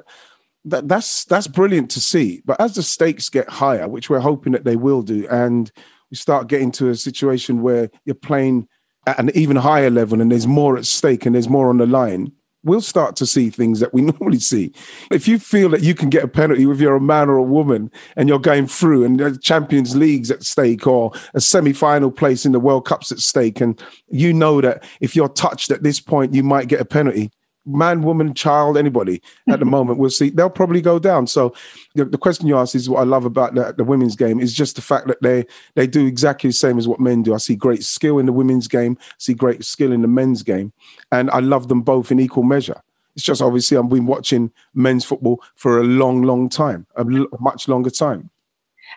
that 0.66 0.88
that's 0.88 1.26
that's 1.26 1.48
brilliant 1.48 1.92
to 1.92 2.02
see. 2.02 2.42
But 2.46 2.60
as 2.60 2.76
the 2.76 2.84
stakes 2.84 3.30
get 3.30 3.50
higher, 3.50 3.88
which 3.88 4.10
we're 4.10 4.20
hoping 4.20 4.54
that 4.54 4.64
they 4.64 4.76
will 4.76 5.02
do, 5.02 5.28
and 5.30 5.72
we 6.10 6.18
start 6.18 6.48
getting 6.48 6.72
to 6.74 6.90
a 6.90 6.96
situation 6.96 7.62
where 7.62 7.90
you're 8.06 8.16
playing 8.16 8.68
at 9.06 9.20
an 9.20 9.32
even 9.36 9.56
higher 9.56 9.90
level 9.90 10.22
and 10.22 10.32
there's 10.32 10.48
more 10.48 10.78
at 10.78 10.86
stake 10.86 11.26
and 11.26 11.36
there's 11.36 11.50
more 11.50 11.70
on 11.70 11.78
the 11.78 11.86
line 11.86 12.32
we'll 12.68 12.82
start 12.82 13.16
to 13.18 13.26
see 13.26 13.50
things 13.50 13.80
that 13.80 13.94
we 13.94 14.02
normally 14.20 14.40
see. 14.40 14.72
If 15.12 15.28
you 15.28 15.40
feel 15.40 15.70
that 15.70 15.82
you 15.82 15.96
can 15.96 16.10
get 16.10 16.24
a 16.24 16.28
penalty 16.28 16.64
if 16.64 16.80
you're 16.80 16.96
a 16.96 17.02
man 17.02 17.30
or 17.30 17.38
a 17.38 17.44
woman 17.44 17.92
and 18.16 18.28
you're 18.30 18.40
going 18.40 18.68
through 18.68 19.06
and 19.06 19.20
the 19.20 19.38
Champions 19.38 19.96
League's 19.96 20.32
at 20.32 20.44
stake 20.44 20.86
or 20.86 21.12
a 21.34 21.42
semi-final 21.42 22.12
place 22.12 22.46
in 22.46 22.52
the 22.52 22.60
World 22.60 22.86
Cup's 22.86 23.12
at 23.12 23.20
stake, 23.20 23.62
and 23.62 23.82
you 24.10 24.34
know 24.34 24.62
that 24.62 24.84
if 25.02 25.16
you're 25.16 25.30
touched 25.30 25.72
at 25.72 25.84
this 25.84 26.00
point, 26.00 26.34
you 26.34 26.44
might 26.44 26.68
get 26.68 26.82
a 26.82 26.86
penalty, 26.86 27.32
man, 27.68 28.02
woman, 28.02 28.34
child, 28.34 28.78
anybody 28.78 29.22
at 29.48 29.60
the 29.60 29.66
mm-hmm. 29.66 29.72
moment, 29.72 30.00
we'll 30.00 30.10
see. 30.10 30.30
They'll 30.30 30.50
probably 30.50 30.82
go 30.82 30.98
down. 31.00 31.28
So 31.28 31.54
the, 31.96 32.06
the 32.06 32.18
question 32.18 32.48
you 32.48 32.58
ask 32.58 32.74
is 32.74 32.90
what 32.90 33.02
I 33.02 33.04
love 33.04 33.26
about 33.26 33.56
the, 33.56 33.74
the, 33.74 33.84
women's 33.84 34.16
game 34.16 34.40
is 34.40 34.54
just 34.54 34.76
the 34.76 34.82
fact 34.82 35.08
that 35.08 35.22
they 35.22 35.46
they 35.76 35.88
do 35.88 36.06
exactly 36.06 36.50
the 36.50 36.54
same 36.54 36.78
as 36.78 36.88
what 36.88 37.00
men 37.00 37.24
do. 37.24 37.34
I 37.34 37.38
see 37.38 37.56
great 37.56 37.84
skill 37.84 38.20
in 38.20 38.26
the 38.26 38.34
women's 38.34 38.68
game, 38.68 38.98
see 39.18 39.34
great 39.34 39.64
skill 39.64 39.92
in 39.92 40.02
the 40.02 40.08
men's 40.08 40.44
game, 40.44 40.72
and 41.12 41.30
I 41.32 41.40
love 41.40 41.68
them 41.68 41.82
both 41.82 42.12
in 42.12 42.20
equal 42.20 42.44
measure. 42.44 42.82
It's 43.16 43.26
just 43.26 43.42
obviously 43.42 43.78
I've 43.78 43.90
been 43.90 44.06
watching 44.06 44.52
men's 44.76 45.04
football 45.04 45.42
for 45.56 45.80
a 45.80 45.84
long, 45.84 46.22
long 46.22 46.50
time, 46.50 46.86
a 46.96 47.04
much 47.40 47.68
longer 47.68 47.90
time. 47.90 48.30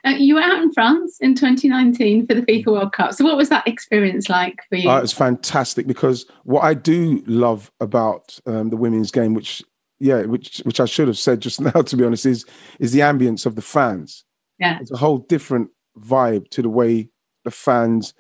Uh, 0.05 0.11
you 0.11 0.35
were 0.35 0.41
out 0.41 0.63
in 0.63 0.73
France 0.73 1.19
in 1.21 1.35
2019 1.35 2.27
for 2.27 2.35
the 2.35 2.43
FIFA 2.43 2.67
World 2.67 2.93
Cup. 2.93 3.13
So, 3.13 3.25
what 3.25 3.37
was 3.37 3.49
that 3.51 3.67
experience 3.67 4.29
like 4.29 4.61
for 4.69 4.77
you? 4.77 4.91
Uh, 4.91 4.99
it 4.99 5.03
was 5.03 5.13
fantastic 5.13 5.87
because 5.87 6.27
what 6.45 6.65
I 6.65 6.75
do 6.75 7.23
love 7.27 7.71
about 7.81 8.39
um, 8.47 8.71
the 8.71 8.77
women's 8.77 9.11
game, 9.11 9.35
which 9.35 9.63
yeah, 9.99 10.23
which 10.23 10.59
which 10.65 10.81
I 10.81 10.87
should 10.87 11.09
have 11.09 11.19
said 11.19 11.41
just 11.41 11.61
now, 11.61 11.83
to 11.83 11.97
be 11.97 12.05
honest, 12.05 12.27
is 12.27 12.45
is 12.79 12.93
the 12.93 13.01
ambience 13.01 13.47
of 13.47 13.55
the 13.57 13.63
fans. 13.63 14.25
Yeah, 14.59 14.79
it's 14.81 14.91
a 14.91 14.97
whole 14.97 15.19
different 15.19 15.71
vibe 15.99 16.49
to 16.51 16.63
the 16.63 16.69
way 16.69 17.09
the 17.45 17.51
fans 17.51 18.15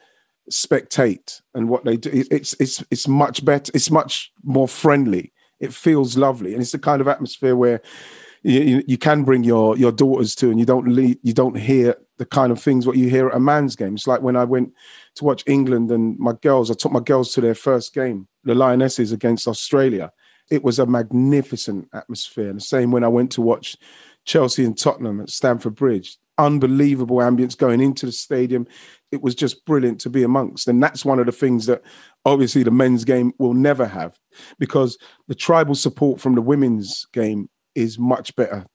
spectate 0.51 1.41
and 1.55 1.69
what 1.69 1.85
they 1.85 1.97
do. 1.97 2.11
It's 2.13 2.55
it's 2.61 2.85
it's 2.91 3.09
much 3.09 3.45
better. 3.45 3.73
It's 3.75 3.91
much 3.91 4.31
more 4.43 4.69
friendly. 4.69 5.33
It 5.59 5.73
feels 5.73 6.17
lovely, 6.17 6.53
and 6.53 6.63
it's 6.63 6.73
the 6.73 6.79
kind 6.79 7.01
of 7.01 7.09
atmosphere 7.09 7.57
where 7.57 7.83
you, 8.43 8.83
you 8.87 8.99
can 8.99 9.25
bring 9.25 9.45
your 9.45 9.77
your 9.77 9.93
daughters 9.93 10.35
to, 10.37 10.51
and 10.51 10.59
you 10.59 10.67
don't 10.67 10.89
leave, 10.89 11.19
you 11.23 11.33
don't 11.33 11.57
hear 11.57 11.95
the 12.19 12.27
kind 12.27 12.53
of 12.53 12.61
things 12.61 12.87
what 12.87 12.97
you 12.97 13.09
hear 13.09 13.29
at 13.29 13.37
a 13.37 13.41
man's 13.41 13.77
game. 13.77 13.95
It's 13.95 14.07
like 14.07 14.23
when 14.23 14.37
I 14.37 14.45
went 14.45 14.73
to 15.17 15.25
watch 15.25 15.43
England 15.47 15.91
and 15.91 16.19
my 16.19 16.33
girls. 16.43 16.71
I 16.71 16.75
took 16.75 16.93
my 16.93 17.01
girls 17.01 17.33
to 17.35 17.41
their 17.41 17.55
first 17.55 17.95
game, 17.95 18.29
the 18.45 18.55
Lionesses 18.55 19.13
against 19.13 19.49
Australia. 19.49 20.13
It 20.51 20.65
was 20.65 20.79
a 20.79 20.87
magnificent 20.87 21.89
atmosphere. 21.95 22.51
And 22.51 22.59
the 22.59 22.65
same 22.65 22.91
when 22.91 23.05
I 23.05 23.09
went 23.09 23.31
to 23.33 23.41
watch 23.41 23.77
Chelsea 24.25 24.65
and 24.65 24.77
Tottenham 24.77 25.21
at 25.21 25.31
Stamford 25.31 25.75
Bridge. 25.75 26.19
unbelievable 26.41 27.19
ambience 27.19 27.57
going 27.57 27.81
into 27.81 28.07
the 28.07 28.13
stadium. 28.13 28.67
It 29.13 29.23
was 29.23 29.35
just 29.35 29.65
brilliant 29.67 30.01
to 30.01 30.11
be 30.11 30.23
amongst. 30.23 30.69
And 30.69 30.83
that's 30.83 31.05
one 31.05 31.19
of 31.19 31.27
the 31.27 31.33
things 31.33 31.67
that 31.67 31.83
obviously 32.25 32.63
the 32.63 32.71
men's 32.71 33.05
game 33.05 33.33
will 33.39 33.55
never 33.55 33.87
have 33.87 34.19
because 34.59 34.99
the 35.29 35.35
tribal 35.35 35.75
support 35.75 36.21
from 36.21 36.35
the 36.35 36.43
women's 36.43 37.07
game 37.13 37.49
is 37.75 37.99
much 37.99 38.35
better 38.37 38.67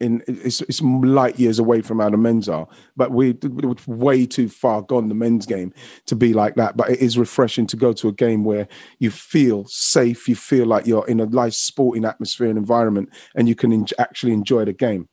in 0.00 0.22
it's, 0.26 0.62
it's 0.62 0.80
light 0.80 1.38
years 1.38 1.58
away 1.58 1.82
from 1.82 2.00
how 2.00 2.08
the 2.08 2.16
men's 2.16 2.48
are 2.48 2.66
but 2.96 3.12
we 3.12 3.32
we're 3.42 3.74
way 3.86 4.26
too 4.26 4.48
far 4.48 4.82
gone 4.82 5.08
the 5.08 5.14
men's 5.14 5.46
game 5.46 5.72
to 6.06 6.16
be 6.16 6.32
like 6.32 6.54
that. 6.54 6.76
But 6.76 6.90
it 6.90 7.00
is 7.00 7.18
refreshing 7.18 7.66
to 7.68 7.76
go 7.76 7.92
to 7.92 8.08
a 8.08 8.12
game 8.12 8.44
where 8.44 8.66
you 8.98 9.10
feel 9.10 9.66
safe 9.68 10.28
you 10.28 10.34
feel 10.34 10.66
like 10.66 10.86
you're 10.86 11.06
in 11.06 11.20
a 11.20 11.26
nice 11.26 11.58
sporting 11.58 12.04
atmosphere 12.04 12.48
and 12.48 12.58
environment 12.58 13.10
and 13.36 13.48
you 13.48 13.54
can 13.54 13.72
en- 13.72 13.86
actually 13.98 14.32
enjoy 14.32 14.64
the 14.64 14.72
game. 14.72 15.06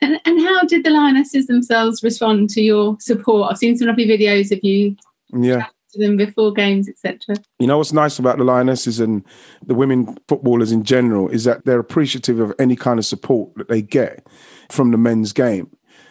And, 0.00 0.20
and 0.24 0.40
how 0.40 0.64
did 0.64 0.84
the 0.84 0.90
lionesses 0.90 1.46
themselves 1.46 2.02
respond 2.02 2.50
to 2.50 2.60
your 2.60 2.96
support? 3.00 3.50
I've 3.50 3.58
seen 3.58 3.76
some 3.76 3.88
lovely 3.88 4.06
videos 4.06 4.50
of 4.50 4.58
you 4.62 4.96
yeah 5.32 5.66
to 5.94 6.00
them 6.00 6.16
before 6.16 6.52
games, 6.52 6.88
etc. 6.88 7.36
You 7.58 7.66
know 7.66 7.78
what's 7.78 7.92
nice 7.92 8.18
about 8.18 8.38
the 8.38 8.44
Lionesses 8.44 9.00
and 9.00 9.24
the 9.64 9.74
women 9.74 10.16
footballers 10.28 10.72
in 10.72 10.84
general 10.84 11.28
is 11.28 11.44
that 11.44 11.64
they're 11.64 11.80
appreciative 11.80 12.40
of 12.40 12.52
any 12.58 12.76
kind 12.76 12.98
of 12.98 13.06
support 13.06 13.54
that 13.56 13.68
they 13.68 13.82
get 13.82 14.26
from 14.70 14.90
the 14.90 14.98
men's 14.98 15.32
game. 15.32 15.70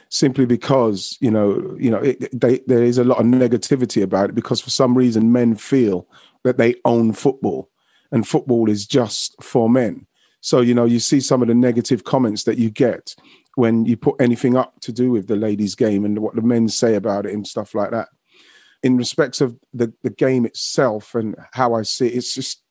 Simply 0.09 0.45
because 0.45 1.17
you 1.21 1.31
know, 1.31 1.75
you 1.79 1.89
know, 1.89 1.97
it, 1.97 2.39
they, 2.39 2.59
there 2.67 2.83
is 2.83 2.97
a 2.97 3.03
lot 3.03 3.19
of 3.19 3.25
negativity 3.25 4.03
about 4.03 4.29
it 4.29 4.35
because 4.35 4.61
for 4.61 4.69
some 4.69 4.97
reason 4.97 5.31
men 5.31 5.55
feel 5.55 6.07
that 6.43 6.57
they 6.57 6.75
own 6.85 7.13
football, 7.13 7.69
and 8.11 8.27
football 8.27 8.69
is 8.69 8.85
just 8.85 9.35
for 9.41 9.69
men. 9.69 10.05
So 10.41 10.61
you 10.61 10.73
know, 10.73 10.85
you 10.85 10.99
see 10.99 11.19
some 11.19 11.41
of 11.41 11.47
the 11.47 11.55
negative 11.55 12.03
comments 12.03 12.43
that 12.43 12.57
you 12.57 12.69
get 12.69 13.15
when 13.55 13.85
you 13.85 13.97
put 13.97 14.19
anything 14.19 14.55
up 14.55 14.79
to 14.81 14.91
do 14.91 15.11
with 15.11 15.27
the 15.27 15.35
ladies' 15.35 15.75
game 15.75 16.05
and 16.05 16.19
what 16.19 16.35
the 16.35 16.41
men 16.41 16.69
say 16.69 16.95
about 16.95 17.25
it 17.25 17.33
and 17.33 17.47
stuff 17.47 17.73
like 17.73 17.91
that 17.91 18.09
in 18.83 18.97
respects 18.97 19.41
of 19.41 19.57
the, 19.73 19.91
the 20.03 20.09
game 20.09 20.45
itself 20.45 21.15
and 21.15 21.35
how 21.53 21.73
I 21.73 21.81
see 21.81 22.07
it, 22.07 22.15
it's 22.15 22.33
just 22.33 22.61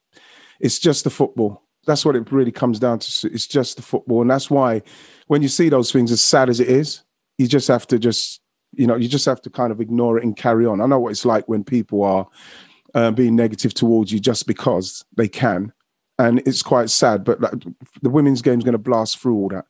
it's 0.60 0.78
just 0.78 1.04
the 1.04 1.10
football. 1.10 1.62
That's 1.86 2.04
what 2.04 2.14
it 2.14 2.30
really 2.30 2.52
comes 2.52 2.78
down 2.78 3.00
to. 3.00 3.32
It's 3.32 3.46
just 3.48 3.76
the 3.76 3.82
football, 3.82 4.20
and 4.20 4.30
that's 4.30 4.50
why 4.50 4.82
when 5.26 5.42
you 5.42 5.48
see 5.48 5.68
those 5.68 5.90
things, 5.90 6.12
as 6.12 6.22
sad 6.22 6.48
as 6.48 6.60
it 6.60 6.68
is, 6.68 7.02
you 7.38 7.48
just 7.48 7.66
have 7.66 7.86
to 7.88 7.98
just 7.98 8.40
you 8.72 8.86
know 8.86 8.94
you 8.94 9.08
just 9.08 9.26
have 9.26 9.40
to 9.42 9.50
kind 9.50 9.72
of 9.72 9.80
ignore 9.80 10.18
it 10.18 10.24
and 10.24 10.36
carry 10.36 10.66
on. 10.66 10.80
I 10.80 10.86
know 10.86 11.00
what 11.00 11.10
it's 11.10 11.24
like 11.24 11.48
when 11.48 11.64
people 11.64 12.04
are 12.04 12.28
uh, 12.94 13.10
being 13.10 13.34
negative 13.34 13.74
towards 13.74 14.12
you 14.12 14.20
just 14.20 14.46
because 14.46 15.04
they 15.16 15.28
can, 15.28 15.72
and 16.18 16.40
it's 16.46 16.62
quite 16.62 16.90
sad. 16.90 17.24
But 17.24 17.40
like, 17.40 17.52
the 18.02 18.10
women's 18.10 18.42
game 18.42 18.58
is 18.58 18.64
going 18.64 18.72
to 18.72 18.78
blast 18.78 19.18
through 19.18 19.34
all 19.34 19.48
that. 19.48 19.64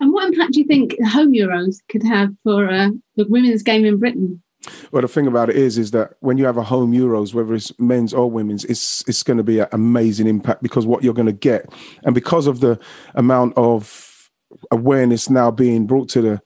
And 0.00 0.12
what 0.12 0.26
impact 0.26 0.52
do 0.52 0.60
you 0.60 0.66
think 0.66 0.94
home 1.04 1.32
Euros 1.32 1.76
could 1.88 2.02
have 2.02 2.30
for 2.44 2.68
uh, 2.68 2.90
the 3.16 3.26
women's 3.26 3.62
game 3.62 3.84
in 3.84 3.98
Britain? 3.98 4.42
Well, 4.90 5.02
the 5.02 5.08
thing 5.08 5.26
about 5.26 5.50
it 5.50 5.56
is, 5.56 5.78
is 5.78 5.90
that 5.92 6.14
when 6.20 6.38
you 6.38 6.44
have 6.44 6.56
a 6.56 6.62
home 6.62 6.92
Euros, 6.92 7.34
whether 7.34 7.54
it's 7.54 7.78
men's 7.78 8.12
or 8.12 8.30
women's, 8.30 8.64
it's 8.64 9.04
it's 9.08 9.22
going 9.22 9.36
to 9.36 9.44
be 9.44 9.60
an 9.60 9.68
amazing 9.72 10.26
impact 10.26 10.62
because 10.62 10.86
what 10.86 11.02
you're 11.02 11.14
going 11.14 11.26
to 11.26 11.32
get, 11.32 11.72
and 12.04 12.14
because 12.14 12.46
of 12.46 12.60
the 12.60 12.78
amount 13.14 13.54
of 13.56 14.30
awareness 14.70 15.28
now 15.28 15.50
being 15.50 15.86
brought 15.86 16.08
to 16.10 16.22
the 16.22 16.42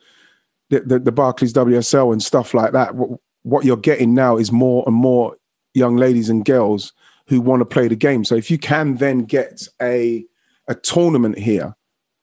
the, 0.71 0.81
the, 0.81 0.99
the 1.00 1.12
Barclays 1.12 1.53
WSL 1.53 2.12
and 2.12 2.23
stuff 2.23 2.55
like 2.55 2.73
that, 2.73 2.95
what, 2.95 3.21
what 3.43 3.65
you're 3.65 3.77
getting 3.77 4.15
now 4.15 4.37
is 4.37 4.53
more 4.53 4.85
and 4.87 4.95
more 4.95 5.37
young 5.75 5.97
ladies 5.97 6.29
and 6.29 6.45
girls 6.45 6.93
who 7.27 7.41
want 7.41 7.61
to 7.61 7.65
play 7.65 7.89
the 7.89 7.97
game. 7.97 8.25
So 8.25 8.37
if 8.37 8.50
you 8.50 8.59
can 8.59 8.97
then 8.97 9.25
get 9.25 9.67
a 9.81 10.25
a 10.69 10.75
tournament 10.75 11.39
here 11.39 11.75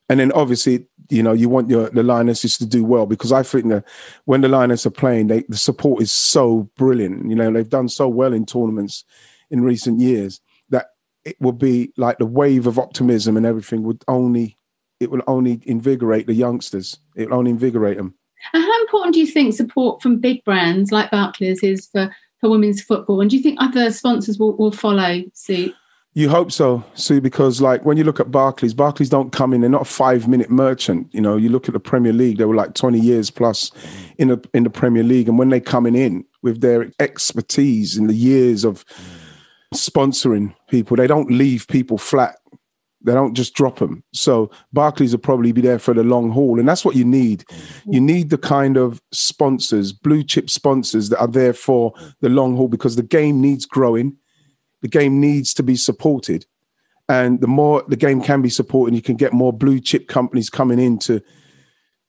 and 0.10 0.20
then 0.20 0.32
obviously, 0.32 0.88
you 1.10 1.24
know, 1.24 1.34
you 1.34 1.50
want 1.50 1.70
your 1.70 1.90
the 1.90 2.04
Lionesses 2.04 2.58
to 2.58 2.66
do 2.66 2.84
well 2.84 3.06
because 3.06 3.32
I 3.32 3.44
think 3.44 3.70
that 3.70 3.86
when 4.26 4.42
the 4.42 4.48
Lionesses 4.48 4.88
are 4.88 4.92
playing, 4.92 5.28
they, 5.28 5.44
the 5.48 5.58
support 5.58 6.02
is 6.02 6.12
so 6.12 6.70
brilliant. 6.78 7.30
You 7.30 7.36
know, 7.36 7.52
they've 7.52 7.70
done 7.70 7.90
so 7.90 8.08
well 8.08 8.34
in 8.34 8.46
tournaments 8.46 9.04
in 9.50 9.62
recent 9.62 10.00
years 10.00 10.42
that 10.70 10.88
it 11.26 11.40
will 11.40 11.54
be 11.54 11.92
like 11.98 12.18
the 12.18 12.26
wave 12.26 12.68
of 12.68 12.80
optimism 12.80 13.38
and 13.38 13.46
everything 13.46 13.84
would 13.84 14.04
only 14.08 14.58
it 15.00 15.12
will 15.12 15.22
only 15.28 15.62
invigorate 15.66 16.28
the 16.28 16.34
youngsters. 16.34 16.98
It 17.16 17.30
will 17.30 17.38
only 17.38 17.52
invigorate 17.52 17.98
them. 17.98 18.16
And 18.54 18.64
how 18.64 18.82
important 18.82 19.14
do 19.14 19.20
you 19.20 19.28
think 19.28 19.54
support 19.54 20.02
from 20.02 20.20
big 20.20 20.44
brands 20.44 20.92
like 20.92 21.12
Barclays 21.12 21.62
is 21.64 21.88
for, 21.88 22.14
for 22.40 22.50
women's 22.50 22.82
football? 22.82 23.22
And 23.22 23.30
do 23.30 23.38
you 23.38 23.44
think 23.44 23.58
other 23.62 23.92
sponsors 23.92 24.40
will, 24.40 24.56
will 24.58 24.72
follow 24.72 25.22
suit? 25.34 25.76
You 26.18 26.30
hope 26.30 26.52
so, 26.52 26.84
Sue, 26.96 27.22
because 27.22 27.62
like 27.62 27.86
when 27.86 27.96
you 27.96 28.04
look 28.04 28.20
at 28.20 28.32
Barclays, 28.32 28.74
Barclays 28.74 29.08
don't 29.08 29.32
come 29.32 29.54
in, 29.54 29.62
they're 29.62 29.70
not 29.70 29.84
a 29.84 29.86
five 29.86 30.28
minute 30.28 30.50
merchant. 30.50 31.14
You 31.14 31.22
know, 31.22 31.38
you 31.38 31.48
look 31.48 31.68
at 31.68 31.74
the 31.74 31.80
Premier 31.80 32.12
League, 32.12 32.40
they 32.40 32.46
were 32.46 32.56
like 32.56 32.74
20 32.74 33.00
years 33.00 33.30
plus 33.30 33.70
mm. 33.70 34.16
in 34.18 34.28
the 34.30 34.50
in 34.56 34.64
the 34.64 34.72
Premier 34.72 35.04
League. 35.04 35.30
And 35.30 35.38
when 35.38 35.50
they 35.50 35.60
coming 35.60 35.94
in 35.94 36.26
with 36.42 36.60
their 36.62 36.92
expertise 37.00 37.98
in 37.98 38.08
the 38.08 38.16
years 38.16 38.64
of 38.64 38.84
mm. 38.88 39.76
sponsoring 39.76 40.56
people, 40.72 40.98
they 40.98 41.06
don't 41.06 41.30
leave 41.30 41.68
people 41.68 42.00
flat. 42.00 42.40
They 43.04 43.14
don't 43.14 43.36
just 43.36 43.54
drop 43.54 43.78
them. 43.78 44.04
So 44.12 44.50
Barclays 44.74 45.12
will 45.12 45.20
probably 45.20 45.52
be 45.52 45.62
there 45.62 45.78
for 45.78 45.94
the 45.94 46.02
long 46.02 46.32
haul. 46.32 46.60
And 46.60 46.68
that's 46.68 46.84
what 46.84 46.96
you 46.96 47.06
need. 47.06 47.42
Mm. 47.42 47.94
You 47.94 48.02
need 48.02 48.32
the 48.32 48.40
kind 48.40 48.76
of 48.76 49.00
sponsors, 49.12 49.94
blue 49.94 50.24
chip 50.24 50.50
sponsors 50.50 51.10
that 51.10 51.20
are 51.20 51.28
there 51.28 51.54
for 51.54 51.94
the 52.22 52.30
long 52.30 52.56
haul 52.56 52.70
because 52.70 52.96
the 52.96 53.04
game 53.04 53.40
needs 53.40 53.68
growing 53.68 54.18
the 54.82 54.88
game 54.88 55.20
needs 55.20 55.54
to 55.56 55.64
be 55.64 55.76
supported. 55.76 56.46
And 57.10 57.40
the 57.40 57.48
more 57.48 57.84
the 57.88 57.96
game 57.96 58.22
can 58.22 58.42
be 58.42 58.50
supported, 58.50 58.96
you 58.96 59.02
can 59.02 59.16
get 59.16 59.34
more 59.34 59.54
blue 59.54 59.80
chip 59.80 60.08
companies 60.08 60.50
coming 60.50 60.80
in 60.80 61.00
to, 61.00 61.22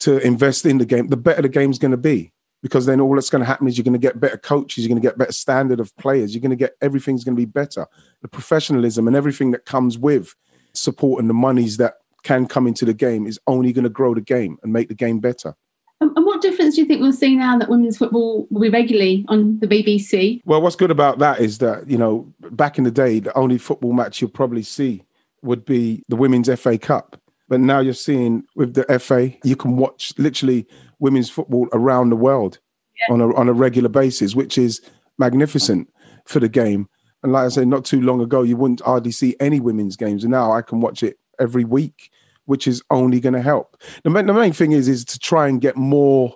to 0.00 0.18
invest 0.18 0.66
in 0.66 0.78
the 0.78 0.87
game, 0.87 1.08
the 1.08 1.16
better 1.16 1.42
the 1.42 1.48
game's 1.48 1.78
going 1.78 1.92
to 1.92 1.96
be. 1.96 2.32
Because 2.60 2.87
then 2.87 3.00
all 3.00 3.14
that's 3.14 3.30
going 3.30 3.40
to 3.40 3.46
happen 3.46 3.68
is 3.68 3.78
you're 3.78 3.84
going 3.84 3.92
to 3.92 4.00
get 4.00 4.18
better 4.18 4.37
coaches, 4.37 4.84
you're 4.84 4.88
going 4.88 5.00
to 5.00 5.08
get 5.08 5.16
better 5.16 5.30
standard 5.30 5.78
of 5.78 5.96
players, 5.96 6.34
you're 6.34 6.40
going 6.40 6.50
to 6.50 6.56
get 6.56 6.75
everything's 6.80 7.22
going 7.22 7.37
to 7.37 7.40
be 7.40 7.46
better. 7.46 7.87
The 8.20 8.28
professionalism 8.28 9.06
and 9.06 9.14
everything 9.14 9.52
that 9.52 9.64
comes 9.64 9.96
with 9.96 10.34
support 10.75 11.20
and 11.20 11.30
the 11.30 11.34
monies 11.34 11.76
that 11.76 11.94
can 12.25 12.46
come 12.46 12.66
into 12.66 12.84
the 12.84 12.94
game 12.94 13.28
is 13.28 13.38
only 13.46 13.72
going 13.72 13.84
to 13.84 13.90
grow 13.90 14.12
the 14.12 14.20
game 14.20 14.58
and 14.64 14.72
make 14.72 14.88
the 14.88 14.94
game 14.94 15.20
better. 15.20 15.54
Um, 16.00 16.12
and 16.17 16.25
what 16.25 16.40
difference 16.40 16.76
do 16.76 16.83
you 16.83 16.87
think 16.87 17.00
we'll 17.00 17.12
see 17.12 17.35
now 17.35 17.59
that 17.59 17.69
women's 17.69 17.99
football 17.99 18.47
will 18.50 18.61
be 18.61 18.69
regularly 18.69 19.25
on 19.28 19.59
the 19.59 19.67
BBC? 19.67 20.40
Well, 20.45 20.62
what's 20.62 20.76
good 20.76 20.90
about 20.90 21.19
that 21.19 21.40
is 21.40 21.59
that, 21.59 21.88
you 21.90 21.99
know, 21.99 22.33
back 22.52 22.78
in 22.78 22.85
the 22.85 22.90
day, 22.90 23.19
the 23.19 23.37
only 23.37 23.59
football 23.59 23.93
match 23.93 24.21
you'll 24.21 24.31
probably 24.31 24.62
see 24.62 25.02
would 25.43 25.64
be 25.64 26.05
the 26.09 26.17
Women's 26.17 26.49
FA 26.61 26.78
Cup. 26.78 27.21
But 27.49 27.61
now 27.61 27.81
you're 27.81 27.95
seeing 27.95 28.45
with 28.55 28.75
the 28.75 28.99
FA, 28.99 29.33
you 29.43 29.57
can 29.57 29.76
watch 29.76 30.12
literally 30.19 30.67
women's 30.99 31.31
football 31.31 31.69
around 31.73 32.11
the 32.11 32.17
world 32.17 32.59
yeah. 33.00 33.14
on, 33.14 33.21
a, 33.21 33.35
on 33.35 33.49
a 33.49 33.52
regular 33.52 33.88
basis, 33.88 34.35
which 34.35 34.59
is 34.59 34.81
magnificent 35.19 35.88
for 36.26 36.40
the 36.40 36.49
game. 36.49 36.88
And 37.23 37.33
like 37.33 37.47
I 37.47 37.49
said, 37.49 37.67
not 37.67 37.85
too 37.85 38.02
long 38.02 38.21
ago, 38.21 38.43
you 38.43 38.57
wouldn't 38.57 38.83
hardly 38.83 39.11
see 39.11 39.35
any 39.40 39.59
women's 39.59 39.97
games. 39.97 40.23
And 40.23 40.31
now 40.31 40.52
I 40.52 40.62
can 40.62 40.81
watch 40.81 41.02
it 41.02 41.19
every 41.40 41.64
week 41.64 42.11
which 42.49 42.67
is 42.67 42.83
only 42.90 43.21
going 43.21 43.35
to 43.35 43.43
help. 43.43 43.76
The 44.05 44.11
main, 44.11 44.26
the 44.26 44.33
main 44.33 44.52
thing 44.55 44.73
is 44.73 44.88
is 44.88 45.05
to 45.07 45.19
try 45.19 45.49
and 45.49 45.61
get 45.61 45.76
more 45.76 46.35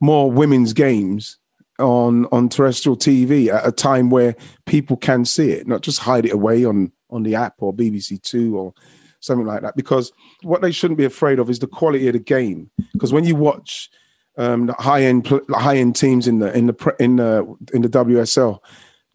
more 0.00 0.30
women's 0.30 0.72
games 0.72 1.38
on 1.80 2.26
on 2.26 2.48
terrestrial 2.48 2.96
TV 2.96 3.48
at 3.48 3.66
a 3.66 3.72
time 3.72 4.08
where 4.08 4.36
people 4.66 4.96
can 4.96 5.24
see 5.24 5.50
it, 5.50 5.66
not 5.66 5.82
just 5.82 5.98
hide 5.98 6.24
it 6.24 6.32
away 6.32 6.64
on 6.64 6.92
on 7.10 7.24
the 7.24 7.34
app 7.34 7.54
or 7.58 7.74
BBC 7.74 8.22
Two 8.22 8.56
or 8.56 8.72
something 9.18 9.46
like 9.46 9.62
that. 9.62 9.74
Because 9.74 10.12
what 10.42 10.62
they 10.62 10.70
shouldn't 10.70 10.98
be 10.98 11.04
afraid 11.04 11.40
of 11.40 11.50
is 11.50 11.58
the 11.58 11.66
quality 11.66 12.06
of 12.06 12.12
the 12.12 12.20
game. 12.20 12.70
Because 12.92 13.12
when 13.12 13.24
you 13.24 13.34
watch 13.34 13.90
um, 14.38 14.66
the 14.66 14.74
high 14.74 15.02
end 15.02 15.26
high 15.50 15.76
end 15.76 15.96
teams 15.96 16.28
in 16.28 16.38
the 16.38 16.56
in 16.56 16.68
the 16.68 16.96
in 17.00 17.16
the 17.16 17.56
in 17.72 17.82
the 17.82 17.88
WSL, 17.88 18.60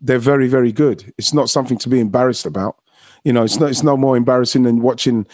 they're 0.02 0.20
very 0.20 0.50
very 0.50 0.74
good. 0.74 1.14
It's 1.18 1.34
not 1.34 1.50
something 1.50 1.78
to 1.78 1.88
be 1.88 2.02
embarrassed 2.02 2.46
about. 2.46 2.76
You 3.24 3.34
know, 3.34 3.44
it's 3.44 3.60
no 3.60 3.68
it's 3.68 3.84
no 3.84 3.98
more 3.98 4.16
embarrassing 4.16 4.64
than 4.64 4.82
watching 4.82 5.28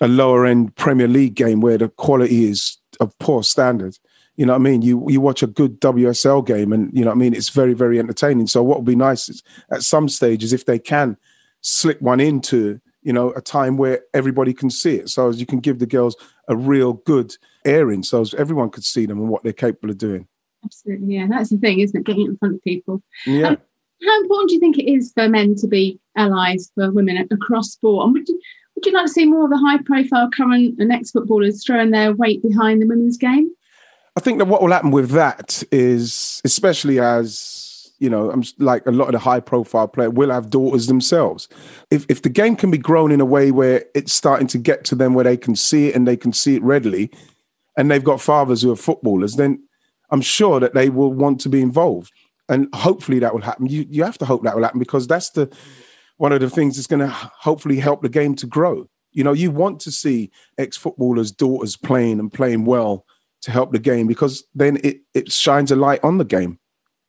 a 0.00 0.08
lower 0.08 0.46
end 0.46 0.76
Premier 0.76 1.08
League 1.08 1.34
game 1.34 1.60
where 1.60 1.78
the 1.78 1.88
quality 1.88 2.44
is 2.44 2.78
of 3.00 3.18
poor 3.18 3.42
standard. 3.42 3.98
You 4.36 4.46
know 4.46 4.52
what 4.52 4.60
I 4.60 4.62
mean? 4.62 4.82
You 4.82 5.04
you 5.08 5.20
watch 5.20 5.42
a 5.42 5.46
good 5.46 5.80
WSL 5.80 6.46
game 6.46 6.72
and 6.72 6.90
you 6.96 7.04
know 7.04 7.10
what 7.10 7.16
I 7.16 7.18
mean, 7.18 7.34
it's 7.34 7.48
very, 7.48 7.74
very 7.74 7.98
entertaining. 7.98 8.46
So 8.46 8.62
what 8.62 8.78
would 8.78 8.86
be 8.86 8.96
nice 8.96 9.28
is 9.28 9.42
at 9.70 9.82
some 9.82 10.08
stages 10.08 10.52
if 10.52 10.66
they 10.66 10.78
can 10.78 11.16
slip 11.62 12.00
one 12.00 12.20
into, 12.20 12.80
you 13.02 13.12
know, 13.12 13.32
a 13.32 13.40
time 13.40 13.76
where 13.76 14.02
everybody 14.14 14.54
can 14.54 14.70
see 14.70 14.96
it. 14.96 15.10
So 15.10 15.28
as 15.28 15.40
you 15.40 15.46
can 15.46 15.60
give 15.60 15.78
the 15.78 15.86
girls 15.86 16.16
a 16.48 16.56
real 16.56 16.94
good 16.94 17.36
airing 17.64 18.02
so 18.02 18.20
as 18.20 18.34
everyone 18.34 18.70
could 18.70 18.84
see 18.84 19.06
them 19.06 19.18
and 19.18 19.28
what 19.28 19.42
they're 19.42 19.52
capable 19.52 19.90
of 19.90 19.98
doing. 19.98 20.26
Absolutely, 20.64 21.14
yeah. 21.14 21.26
That's 21.28 21.50
the 21.50 21.58
thing, 21.58 21.80
isn't 21.80 21.98
it? 21.98 22.04
Getting 22.04 22.26
in 22.26 22.36
front 22.36 22.56
of 22.56 22.64
people. 22.64 23.02
Yeah. 23.26 23.48
Um, 23.48 23.58
how 24.02 24.20
important 24.20 24.48
do 24.48 24.54
you 24.54 24.60
think 24.60 24.78
it 24.78 24.90
is 24.90 25.12
for 25.12 25.28
men 25.28 25.54
to 25.56 25.66
be 25.66 25.98
allies 26.16 26.70
for 26.74 26.90
women 26.90 27.28
across 27.30 27.72
sport? 27.72 28.06
And 28.06 28.14
would 28.14 28.28
you, 28.28 28.40
would 28.74 28.86
you 28.86 28.92
like 28.92 29.06
to 29.06 29.12
see 29.12 29.26
more 29.26 29.44
of 29.44 29.50
the 29.50 29.58
high 29.58 29.78
profile 29.78 30.30
current 30.34 30.76
and 30.78 30.92
ex 30.92 31.10
footballers 31.10 31.64
throwing 31.64 31.90
their 31.90 32.14
weight 32.14 32.42
behind 32.42 32.80
the 32.80 32.86
women's 32.86 33.16
game? 33.16 33.50
I 34.16 34.20
think 34.20 34.38
that 34.38 34.46
what 34.46 34.62
will 34.62 34.72
happen 34.72 34.90
with 34.90 35.10
that 35.10 35.62
is, 35.70 36.40
especially 36.44 36.98
as 36.98 37.70
you 38.00 38.08
know, 38.08 38.30
I'm 38.30 38.42
like 38.58 38.86
a 38.86 38.90
lot 38.90 39.08
of 39.08 39.12
the 39.12 39.18
high 39.18 39.40
profile 39.40 39.86
players 39.86 40.12
will 40.12 40.30
have 40.30 40.48
daughters 40.48 40.86
themselves. 40.86 41.48
If 41.90 42.06
if 42.08 42.22
the 42.22 42.30
game 42.30 42.56
can 42.56 42.70
be 42.70 42.78
grown 42.78 43.12
in 43.12 43.20
a 43.20 43.26
way 43.26 43.50
where 43.50 43.84
it's 43.94 44.14
starting 44.14 44.46
to 44.48 44.58
get 44.58 44.84
to 44.86 44.94
them 44.94 45.12
where 45.12 45.24
they 45.24 45.36
can 45.36 45.54
see 45.54 45.88
it 45.88 45.94
and 45.94 46.08
they 46.08 46.16
can 46.16 46.32
see 46.32 46.56
it 46.56 46.62
readily, 46.62 47.10
and 47.76 47.90
they've 47.90 48.02
got 48.02 48.20
fathers 48.20 48.62
who 48.62 48.72
are 48.72 48.76
footballers, 48.76 49.36
then 49.36 49.62
I'm 50.10 50.22
sure 50.22 50.58
that 50.60 50.74
they 50.74 50.88
will 50.88 51.12
want 51.12 51.40
to 51.42 51.50
be 51.50 51.60
involved. 51.60 52.10
And 52.50 52.68
hopefully 52.74 53.20
that 53.20 53.32
will 53.32 53.40
happen. 53.40 53.66
You 53.66 53.86
you 53.88 54.04
have 54.04 54.18
to 54.18 54.26
hope 54.26 54.42
that 54.42 54.54
will 54.54 54.64
happen 54.64 54.80
because 54.80 55.06
that's 55.06 55.30
the 55.30 55.50
one 56.18 56.32
of 56.32 56.40
the 56.40 56.50
things 56.50 56.76
that's 56.76 56.86
going 56.86 57.00
to 57.00 57.08
hopefully 57.08 57.76
help 57.76 58.02
the 58.02 58.08
game 58.10 58.34
to 58.34 58.46
grow. 58.46 58.86
You 59.12 59.24
know, 59.24 59.32
you 59.32 59.50
want 59.50 59.80
to 59.80 59.90
see 59.90 60.30
ex-footballers' 60.58 61.32
daughters 61.32 61.76
playing 61.76 62.20
and 62.20 62.30
playing 62.30 62.66
well 62.66 63.06
to 63.42 63.50
help 63.50 63.72
the 63.72 63.78
game 63.78 64.06
because 64.06 64.44
then 64.54 64.78
it, 64.84 65.00
it 65.14 65.32
shines 65.32 65.70
a 65.70 65.76
light 65.76 66.04
on 66.04 66.18
the 66.18 66.24
game. 66.24 66.58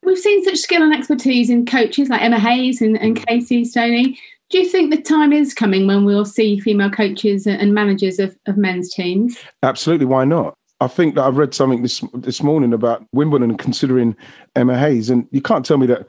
We've 0.04 0.18
seen 0.18 0.44
such 0.46 0.58
skill 0.58 0.82
and 0.82 0.94
expertise 0.94 1.50
in 1.50 1.66
coaches 1.66 2.10
like 2.10 2.22
Emma 2.22 2.40
Hayes 2.40 2.82
and, 2.82 2.98
and 2.98 3.18
mm. 3.18 3.26
Casey 3.26 3.66
Stoney. 3.66 4.18
Do 4.50 4.58
you 4.58 4.70
think 4.70 4.92
the 4.92 5.02
time 5.02 5.34
is 5.34 5.54
coming 5.54 5.88
when 5.88 6.06
we'll 6.06 6.26
see 6.26 6.60
female 6.60 6.90
coaches 6.90 7.46
and 7.48 7.74
managers 7.74 8.20
of, 8.20 8.38
of 8.48 8.58
men's 8.58 8.94
teams? 8.94 9.38
Absolutely. 9.64 10.06
Why 10.06 10.26
not? 10.26 10.56
I 10.82 10.88
think 10.88 11.14
that 11.16 11.24
I've 11.24 11.38
read 11.38 11.54
something 11.54 11.84
this 11.84 12.04
this 12.16 12.42
morning 12.42 12.74
about 12.74 13.06
Wimbledon 13.14 13.56
considering 13.56 14.16
Emma 14.56 14.78
Hayes, 14.78 15.12
and 15.12 15.28
you 15.32 15.40
can't 15.40 15.64
tell 15.64 15.78
me 15.78 15.86
that 15.86 16.08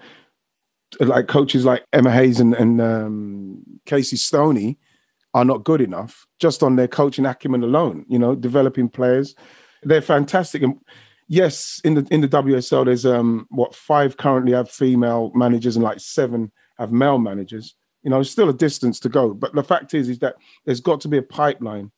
like 0.98 1.28
coaches 1.28 1.66
like 1.66 1.84
Emma 1.92 2.10
Hayes 2.10 2.40
and, 2.40 2.54
and 2.54 2.80
um, 2.80 3.62
Casey 3.84 4.16
Stoney 4.16 4.78
are 5.34 5.44
not 5.44 5.64
good 5.64 5.82
enough 5.82 6.26
just 6.38 6.62
on 6.62 6.76
their 6.76 6.88
coaching 6.88 7.26
acumen 7.26 7.62
alone. 7.62 8.06
You 8.08 8.18
know, 8.18 8.34
developing 8.34 8.88
players, 8.88 9.34
they're 9.82 10.00
fantastic. 10.00 10.62
And 10.62 10.78
yes, 11.28 11.78
in 11.84 11.94
the 11.94 12.06
in 12.10 12.22
the 12.22 12.28
WSL, 12.28 12.86
there's 12.86 13.04
um 13.04 13.46
what 13.50 13.74
five 13.74 14.16
currently 14.16 14.52
have 14.52 14.70
female 14.70 15.32
managers 15.34 15.76
and 15.76 15.84
like 15.84 16.00
seven 16.00 16.50
have 16.78 16.92
male 16.92 17.18
managers. 17.18 17.74
You 18.02 18.10
know, 18.10 18.22
still 18.22 18.48
a 18.48 18.54
distance 18.54 18.98
to 19.00 19.10
go. 19.10 19.34
But 19.34 19.54
the 19.54 19.62
fact 19.62 19.92
is, 19.92 20.08
is 20.08 20.18
that 20.20 20.36
there's 20.64 20.80
got 20.80 21.02
to 21.02 21.08
be 21.08 21.18
a 21.18 21.22
pipeline 21.22 21.92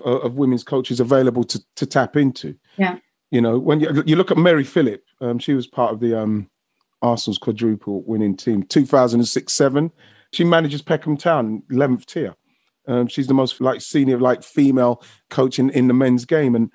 of 0.00 0.34
women's 0.34 0.64
coaches 0.64 1.00
available 1.00 1.44
to 1.44 1.62
to 1.76 1.86
tap 1.86 2.16
into. 2.16 2.56
Yeah. 2.76 2.98
You 3.30 3.42
know, 3.42 3.58
when 3.58 3.80
you, 3.80 4.02
you 4.06 4.16
look 4.16 4.30
at 4.30 4.38
Mary 4.38 4.64
Phillip, 4.64 5.04
um, 5.20 5.38
she 5.38 5.52
was 5.52 5.66
part 5.66 5.92
of 5.92 6.00
the 6.00 6.18
um, 6.18 6.48
Arsenal's 7.02 7.38
quadruple 7.38 8.02
winning 8.02 8.36
team, 8.36 8.62
2006 8.62 9.52
7. 9.52 9.92
She 10.32 10.44
manages 10.44 10.82
Peckham 10.82 11.16
Town, 11.16 11.62
11th 11.70 12.06
tier. 12.06 12.34
Um, 12.86 13.06
she's 13.06 13.26
the 13.26 13.34
most 13.34 13.60
like 13.60 13.80
senior, 13.80 14.18
like 14.18 14.42
female 14.42 15.02
coach 15.30 15.58
in, 15.58 15.70
in 15.70 15.88
the 15.88 15.94
men's 15.94 16.24
game. 16.24 16.54
And 16.54 16.72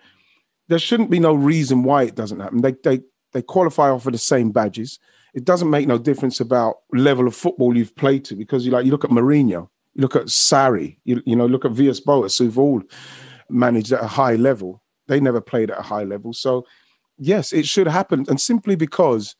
there 0.67 0.79
shouldn't 0.79 1.09
be 1.09 1.19
no 1.19 1.33
reason 1.33 1.83
why 1.83 2.03
it 2.03 2.15
doesn't 2.15 2.39
happen. 2.39 2.61
They, 2.61 2.75
they, 2.83 3.01
they 3.31 3.41
qualify 3.41 3.89
off 3.89 4.05
of 4.05 4.13
the 4.13 4.19
same 4.19 4.51
badges. 4.51 4.99
It 5.33 5.45
doesn't 5.45 5.69
make 5.69 5.87
no 5.87 5.97
difference 5.97 6.39
about 6.39 6.77
level 6.91 7.27
of 7.27 7.35
football 7.35 7.75
you've 7.75 7.95
played 7.95 8.25
to 8.25 8.35
because 8.35 8.65
you 8.65 8.71
like 8.71 8.85
you 8.85 8.91
look 8.91 9.03
at 9.03 9.09
Mourinho, 9.09 9.69
look 9.95 10.15
at 10.15 10.23
Sarri, 10.23 10.97
you, 11.03 11.21
you 11.25 11.35
know, 11.35 11.45
look 11.45 11.65
at 11.65 11.71
Villas 11.71 11.99
Boas, 11.99 12.37
who've 12.37 12.59
all 12.59 12.81
managed 13.49 13.91
at 13.91 14.03
a 14.03 14.07
high 14.07 14.35
level. 14.35 14.81
They 15.07 15.19
never 15.19 15.41
played 15.41 15.69
at 15.69 15.79
a 15.79 15.83
high 15.83 16.03
level. 16.03 16.33
So, 16.33 16.65
yes, 17.17 17.53
it 17.53 17.65
should 17.65 17.87
happen. 17.87 18.25
And 18.27 18.39
simply 18.39 18.75
because, 18.75 19.35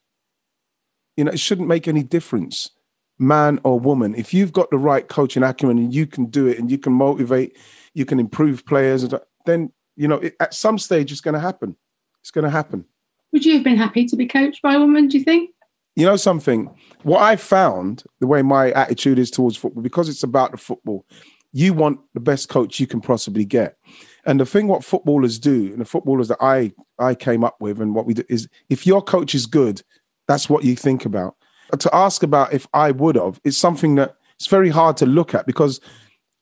you 1.17 1.23
know, 1.23 1.31
it 1.31 1.39
shouldn't 1.39 1.67
make 1.67 1.87
any 1.87 2.03
difference, 2.03 2.69
man 3.17 3.59
or 3.63 3.79
woman. 3.79 4.13
If 4.15 4.33
you've 4.33 4.53
got 4.53 4.69
the 4.69 4.77
right 4.77 5.07
coaching 5.07 5.43
acumen 5.43 5.77
and 5.77 5.93
you 5.93 6.05
can 6.05 6.25
do 6.25 6.47
it 6.47 6.59
and 6.59 6.69
you 6.69 6.77
can 6.77 6.93
motivate, 6.93 7.57
you 7.93 8.05
can 8.05 8.19
improve 8.19 8.65
players, 8.65 9.07
then, 9.45 9.71
you 9.95 10.07
know, 10.07 10.17
it, 10.17 10.35
at 10.39 10.53
some 10.53 10.77
stage 10.77 11.11
it's 11.11 11.21
going 11.21 11.35
to 11.35 11.39
happen. 11.39 11.75
It's 12.21 12.31
going 12.31 12.45
to 12.45 12.51
happen. 12.51 12.85
Would 13.31 13.45
you 13.45 13.55
have 13.55 13.63
been 13.63 13.77
happy 13.77 14.05
to 14.05 14.15
be 14.15 14.27
coached 14.27 14.61
by 14.61 14.75
a 14.75 14.79
woman, 14.79 15.07
do 15.07 15.17
you 15.17 15.23
think? 15.23 15.49
You 15.95 16.05
know 16.05 16.15
something? 16.15 16.69
What 17.03 17.21
i 17.21 17.35
found 17.35 18.03
the 18.19 18.27
way 18.27 18.41
my 18.41 18.71
attitude 18.71 19.19
is 19.19 19.29
towards 19.29 19.57
football 19.57 19.83
because 19.83 20.09
it's 20.09 20.23
about 20.23 20.51
the 20.51 20.57
football 20.57 21.05
you 21.53 21.71
want 21.71 21.99
the 22.15 22.19
best 22.19 22.49
coach 22.49 22.79
you 22.79 22.87
can 22.87 22.99
possibly 22.99 23.45
get. 23.45 23.77
And 24.25 24.39
the 24.39 24.45
thing 24.45 24.67
what 24.67 24.83
footballers 24.83 25.37
do 25.37 25.67
and 25.67 25.79
the 25.79 25.85
footballers 25.85 26.27
that 26.27 26.39
i 26.41 26.71
i 26.99 27.13
came 27.15 27.43
up 27.43 27.57
with 27.61 27.79
and 27.79 27.95
what 27.95 28.05
we 28.05 28.15
do 28.15 28.23
is 28.27 28.49
if 28.69 28.85
your 28.87 29.01
coach 29.01 29.35
is 29.35 29.45
good 29.45 29.81
that's 30.27 30.49
what 30.49 30.63
you 30.63 30.75
think 30.75 31.05
about. 31.05 31.35
To 31.77 31.95
ask 31.95 32.23
about 32.23 32.53
if 32.53 32.67
i 32.73 32.91
would 32.91 33.15
have 33.15 33.39
it's 33.43 33.57
something 33.57 33.95
that 33.95 34.15
it's 34.35 34.47
very 34.47 34.69
hard 34.69 34.97
to 34.97 35.05
look 35.05 35.35
at 35.35 35.45
because 35.45 35.79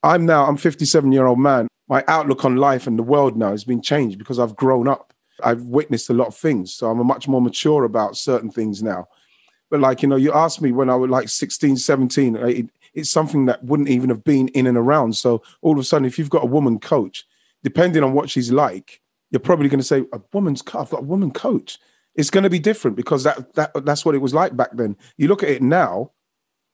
i'm 0.04 0.26
now 0.26 0.46
i'm 0.46 0.58
57 0.58 1.12
year 1.12 1.26
old 1.26 1.40
man. 1.40 1.68
My 1.88 2.04
outlook 2.08 2.46
on 2.46 2.56
life 2.56 2.88
and 2.88 2.98
the 2.98 3.04
world 3.04 3.36
now 3.36 3.52
has 3.52 3.66
been 3.66 3.82
changed 3.82 4.18
because 4.18 4.40
i've 4.40 4.56
grown 4.56 4.88
up. 4.88 5.14
I've 5.44 5.64
witnessed 5.64 6.10
a 6.10 6.14
lot 6.14 6.28
of 6.28 6.38
things. 6.38 6.74
So 6.74 6.90
i'm 6.90 7.00
a 7.00 7.04
much 7.04 7.28
more 7.28 7.42
mature 7.42 7.84
about 7.84 8.16
certain 8.16 8.52
things 8.52 8.82
now 8.82 9.08
but 9.72 9.80
like, 9.80 10.02
you 10.02 10.10
know, 10.10 10.18
you 10.18 10.34
asked 10.34 10.62
me 10.62 10.74
when 10.74 10.90
I 10.90 10.96
was 10.96 11.10
like 11.10 11.30
16, 11.30 11.78
17, 11.78 12.36
it, 12.36 12.70
it's 12.94 13.10
something 13.10 13.46
that 13.46 13.64
wouldn't 13.64 13.88
even 13.88 14.10
have 14.10 14.24
been 14.24 14.50
in 14.50 14.68
and 14.68 14.78
around. 14.78 15.16
So 15.16 15.42
all 15.62 15.72
of 15.72 15.80
a 15.80 15.84
sudden, 15.84 16.06
if 16.06 16.20
you've 16.20 16.30
got 16.30 16.44
a 16.44 16.48
woman 16.48 16.78
coach, 16.78 17.26
depending 17.64 18.04
on 18.04 18.12
what 18.12 18.30
she's 18.30 18.52
like, 18.52 19.02
you're 19.32 19.40
probably 19.40 19.70
going 19.70 19.80
to 19.80 19.86
say, 19.86 20.04
a 20.12 20.20
woman's, 20.34 20.62
I've 20.74 20.90
got 20.90 21.00
a 21.00 21.06
woman 21.06 21.32
coach. 21.32 21.80
It's 22.16 22.30
going 22.30 22.44
to 22.44 22.50
be 22.50 22.60
different 22.60 22.98
because 22.98 23.24
that, 23.24 23.54
that 23.54 23.86
that's 23.86 24.04
what 24.04 24.14
it 24.14 24.18
was 24.18 24.34
like 24.34 24.58
back 24.58 24.72
then. 24.74 24.98
You 25.18 25.30
look 25.30 25.42
at 25.42 25.50
it 25.50 25.62
now, 25.62 26.12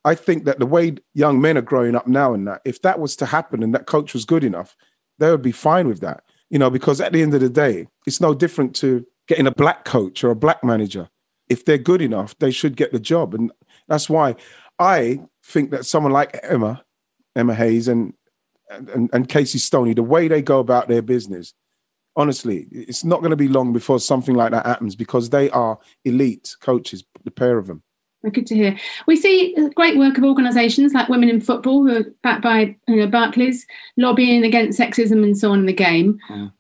I 0.04 0.16
think 0.16 0.46
that 0.46 0.58
the 0.58 0.66
way 0.66 0.96
young 1.14 1.40
men 1.40 1.56
are 1.58 1.62
growing 1.62 1.96
up 1.96 2.08
now 2.08 2.34
and 2.34 2.48
that, 2.48 2.62
if 2.66 2.82
that 2.82 3.00
was 3.00 3.16
to 3.18 3.28
happen 3.28 3.62
and 3.62 3.76
that 3.76 3.86
coach 3.86 4.16
was 4.16 4.26
good 4.26 4.44
enough, 4.44 4.76
they 5.20 5.30
would 5.30 5.44
be 5.44 5.52
fine 5.52 5.88
with 5.88 6.00
that. 6.00 6.24
You 6.50 6.58
know, 6.58 6.72
because 6.72 7.00
at 7.00 7.14
the 7.14 7.22
end 7.22 7.36
of 7.36 7.42
the 7.42 7.50
day, 7.50 7.88
it's 8.08 8.22
no 8.22 8.34
different 8.34 8.76
to 8.78 9.06
getting 9.28 9.46
a 9.46 9.52
black 9.52 9.86
coach 9.86 10.24
or 10.24 10.32
a 10.32 10.36
black 10.36 10.64
manager 10.64 11.10
if 11.50 11.66
they're 11.66 11.78
good 11.78 12.02
enough, 12.02 12.38
they 12.40 12.52
should 12.52 12.76
get 12.76 12.92
the 12.92 13.00
job. 13.00 13.34
And 13.34 13.52
that's 13.88 14.10
why 14.10 14.36
I 14.80 15.22
think 15.44 15.72
that 15.72 15.86
someone 15.86 16.12
like 16.12 16.40
Emma, 16.44 16.84
Emma 17.36 17.54
Hayes 17.54 17.88
and 17.88 18.14
and, 18.70 19.10
and 19.14 19.30
Casey 19.30 19.60
Stoney, 19.60 19.94
the 19.94 20.04
way 20.04 20.28
they 20.28 20.42
go 20.42 20.60
about 20.60 20.88
their 20.88 21.02
business, 21.02 21.54
honestly, 22.16 22.68
it's 22.72 23.04
not 23.04 23.20
going 23.20 23.32
to 23.32 23.38
be 23.38 23.48
long 23.48 23.74
before 23.74 24.00
something 24.00 24.36
like 24.36 24.52
that 24.52 24.66
happens 24.66 24.96
because 24.96 25.30
they 25.30 25.50
are 25.52 25.80
elite 26.04 26.56
coaches, 26.62 27.04
the 27.24 27.32
pair 27.32 27.58
of 27.58 27.68
them. 27.68 27.84
Good 28.32 28.48
to 28.48 28.56
hear. 28.56 28.78
We 29.06 29.16
see 29.16 29.56
great 29.76 29.98
work 29.98 30.18
of 30.18 30.24
organisations 30.24 30.94
like 30.94 31.08
Women 31.08 31.30
in 31.30 31.40
Football, 31.40 31.86
who 31.86 31.98
are 31.98 32.06
backed 32.24 32.42
by 32.42 32.76
you 32.88 32.96
know, 32.98 33.08
Barclays, 33.08 33.66
lobbying 33.96 34.44
against 34.44 34.80
sexism 34.80 35.24
and 35.24 35.38
so 35.38 35.52
on 35.52 35.60
in 35.60 35.66
the 35.66 35.74
game. 35.74 36.20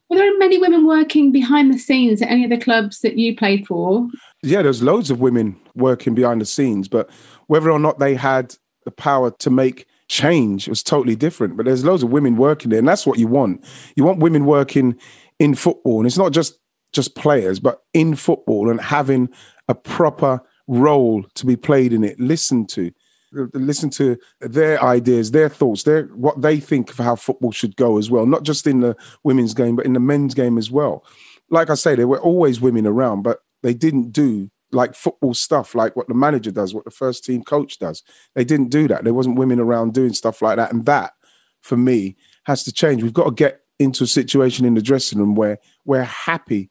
Were 0.10 0.17
there 0.17 0.38
many 0.38 0.58
women 0.58 0.88
working 0.88 1.32
behind 1.32 1.74
the 1.74 1.80
scenes 1.80 2.22
at 2.22 2.30
any 2.30 2.46
of 2.46 2.50
the 2.50 2.58
clubs 2.58 3.00
that 3.00 3.17
you 3.17 3.36
played 3.36 3.67
for? 3.67 4.08
Yeah, 4.43 4.62
there's 4.62 4.82
loads 4.82 5.12
of 5.12 5.20
women 5.20 5.60
working 5.76 6.15
behind 6.15 6.39
the 6.39 6.46
scenes, 6.46 6.88
but 6.88 7.10
whether 7.48 7.70
or 7.70 7.80
not 7.80 8.00
they 8.00 8.15
had 8.15 8.56
the 8.86 8.91
power 8.91 9.32
to 9.32 9.50
make 9.50 9.86
change 10.08 10.70
was 10.70 10.84
totally 10.84 11.15
different. 11.15 11.58
But 11.58 11.65
there's 11.65 11.84
loads 11.84 12.04
of 12.04 12.12
women 12.12 12.38
working 12.38 12.70
there, 12.70 12.80
and 12.80 12.88
that's 12.88 13.06
what 13.06 13.20
you 13.20 13.28
want. 13.28 13.65
You 13.96 14.06
want 14.06 14.20
women 14.20 14.46
working 14.46 14.98
in 15.39 15.56
football, 15.56 16.00
and 16.00 16.08
it's 16.08 16.17
not 16.17 16.32
just 16.32 16.60
just 16.93 17.15
players, 17.15 17.60
but 17.60 17.82
in 17.93 18.15
football 18.15 18.70
and 18.70 18.80
having 18.80 19.30
a 19.67 19.76
proper 19.76 20.41
role 20.68 21.24
to 21.36 21.46
be 21.46 21.56
played 21.56 21.94
in 21.94 22.04
it. 22.04 22.20
Listen 22.20 22.66
to, 22.68 22.92
listen 23.32 23.90
to 23.92 24.18
their 24.42 24.82
ideas, 24.84 25.32
their 25.32 25.50
thoughts, 25.50 25.84
their 25.84 26.04
what 26.08 26.42
they 26.42 26.60
think 26.60 26.90
of 26.90 26.98
how 26.98 27.16
football 27.16 27.52
should 27.52 27.76
go 27.76 27.98
as 27.98 28.10
well. 28.10 28.26
Not 28.26 28.44
just 28.44 28.68
in 28.68 28.82
the 28.82 28.96
women's 29.24 29.54
game, 29.54 29.76
but 29.76 29.86
in 29.86 29.94
the 29.94 30.00
men's 30.00 30.34
game 30.34 30.58
as 30.58 30.72
well. 30.72 31.06
Like 31.50 31.70
I 31.70 31.76
say, 31.76 31.96
there 31.96 32.08
were 32.08 32.20
always 32.20 32.60
women 32.60 32.86
around, 32.86 33.24
but 33.24 33.40
they 33.64 33.74
didn't 33.74 34.12
do 34.12 34.52
like 34.72 34.96
football 34.96 35.34
stuff, 35.34 35.76
like 35.76 35.96
what 35.96 36.08
the 36.08 36.14
manager 36.14 36.52
does, 36.52 36.74
what 36.74 36.84
the 36.84 36.92
first 36.92 37.24
team 37.24 37.44
coach 37.44 37.80
does. 37.80 38.04
They 38.36 38.44
didn't 38.44 38.70
do 38.70 38.88
that. 38.90 39.04
There 39.04 39.14
wasn't 39.14 39.38
women 39.38 39.60
around 39.60 39.94
doing 39.94 40.14
stuff 40.14 40.42
like 40.42 40.58
that, 40.58 40.74
and 40.74 40.86
that, 40.86 41.14
for 41.62 41.78
me, 41.78 42.18
has 42.44 42.64
to 42.66 42.72
change. 42.72 43.04
We've 43.04 43.14
got 43.14 43.26
to 43.26 43.32
get 43.32 43.62
into 43.80 44.04
a 44.04 44.08
situation 44.08 44.66
in 44.66 44.74
the 44.74 44.82
dressing 44.82 45.20
room 45.20 45.36
where 45.36 45.60
we're 45.86 46.04
happy 46.04 46.70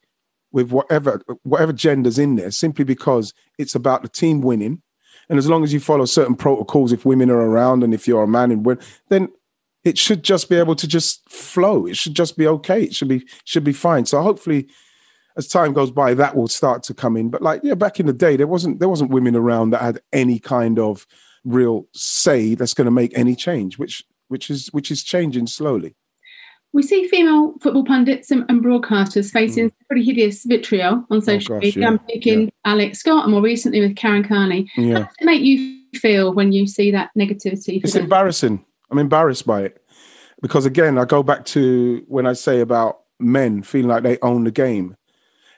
with 0.56 0.72
whatever 0.72 1.20
whatever 1.42 1.72
gender's 1.72 2.18
in 2.18 2.36
there, 2.36 2.50
simply 2.50 2.82
because 2.82 3.34
it's 3.58 3.74
about 3.74 4.00
the 4.00 4.08
team 4.08 4.40
winning. 4.40 4.80
And 5.28 5.38
as 5.38 5.50
long 5.50 5.62
as 5.62 5.72
you 5.72 5.80
follow 5.80 6.06
certain 6.06 6.34
protocols, 6.34 6.92
if 6.92 7.04
women 7.04 7.30
are 7.30 7.42
around 7.42 7.84
and 7.84 7.92
if 7.92 8.08
you're 8.08 8.22
a 8.22 8.28
man 8.28 8.50
and 8.50 8.64
when, 8.64 8.78
then 9.10 9.28
it 9.84 9.98
should 9.98 10.24
just 10.24 10.48
be 10.48 10.56
able 10.56 10.74
to 10.76 10.88
just 10.88 11.28
flow. 11.28 11.86
It 11.86 11.98
should 11.98 12.14
just 12.14 12.38
be 12.38 12.46
okay. 12.46 12.84
It 12.84 12.94
should 12.94 13.08
be 13.08 13.26
should 13.44 13.64
be 13.64 13.74
fine. 13.74 14.06
So 14.06 14.22
hopefully, 14.22 14.66
as 15.36 15.46
time 15.46 15.74
goes 15.74 15.90
by, 15.90 16.14
that 16.14 16.34
will 16.34 16.48
start 16.48 16.82
to 16.84 16.94
come 16.94 17.18
in. 17.18 17.28
But 17.28 17.42
like 17.42 17.60
yeah, 17.62 17.74
back 17.74 18.00
in 18.00 18.06
the 18.06 18.14
day, 18.14 18.38
there 18.38 18.46
wasn't 18.46 18.80
there 18.80 18.88
wasn't 18.88 19.10
women 19.10 19.36
around 19.36 19.70
that 19.70 19.82
had 19.82 20.00
any 20.10 20.38
kind 20.38 20.78
of 20.78 21.06
real 21.44 21.86
say 21.92 22.54
that's 22.54 22.72
going 22.72 22.86
to 22.86 22.90
make 23.02 23.12
any 23.18 23.36
change, 23.36 23.76
which 23.76 24.02
which 24.28 24.48
is 24.48 24.68
which 24.68 24.90
is 24.90 25.04
changing 25.04 25.48
slowly. 25.48 25.96
We 26.76 26.82
see 26.82 27.08
female 27.08 27.54
football 27.62 27.86
pundits 27.86 28.30
and, 28.30 28.44
and 28.50 28.62
broadcasters 28.62 29.32
facing 29.32 29.70
mm. 29.70 29.74
pretty 29.88 30.04
hideous 30.04 30.44
vitriol 30.44 31.06
on 31.10 31.16
oh, 31.16 31.20
social 31.20 31.54
oh, 31.54 31.56
gosh, 31.56 31.64
media. 31.64 31.80
Yeah. 31.80 31.88
I'm 31.88 31.98
thinking 32.00 32.42
yeah. 32.42 32.50
Alex 32.66 32.98
Scott 32.98 33.24
and 33.24 33.32
more 33.32 33.40
recently 33.40 33.80
with 33.80 33.96
Karen 33.96 34.22
Carney. 34.22 34.70
Yeah. 34.76 34.92
How 34.92 34.98
does 35.04 35.14
it 35.18 35.24
make 35.24 35.40
you 35.40 35.80
feel 35.94 36.34
when 36.34 36.52
you 36.52 36.66
see 36.66 36.90
that 36.90 37.12
negativity? 37.16 37.82
It's 37.82 37.94
them? 37.94 38.02
embarrassing. 38.02 38.62
I'm 38.90 38.98
embarrassed 38.98 39.46
by 39.46 39.62
it. 39.62 39.82
Because 40.42 40.66
again, 40.66 40.98
I 40.98 41.06
go 41.06 41.22
back 41.22 41.46
to 41.46 42.04
when 42.08 42.26
I 42.26 42.34
say 42.34 42.60
about 42.60 42.98
men 43.18 43.62
feeling 43.62 43.88
like 43.88 44.02
they 44.02 44.18
own 44.20 44.44
the 44.44 44.50
game. 44.50 44.98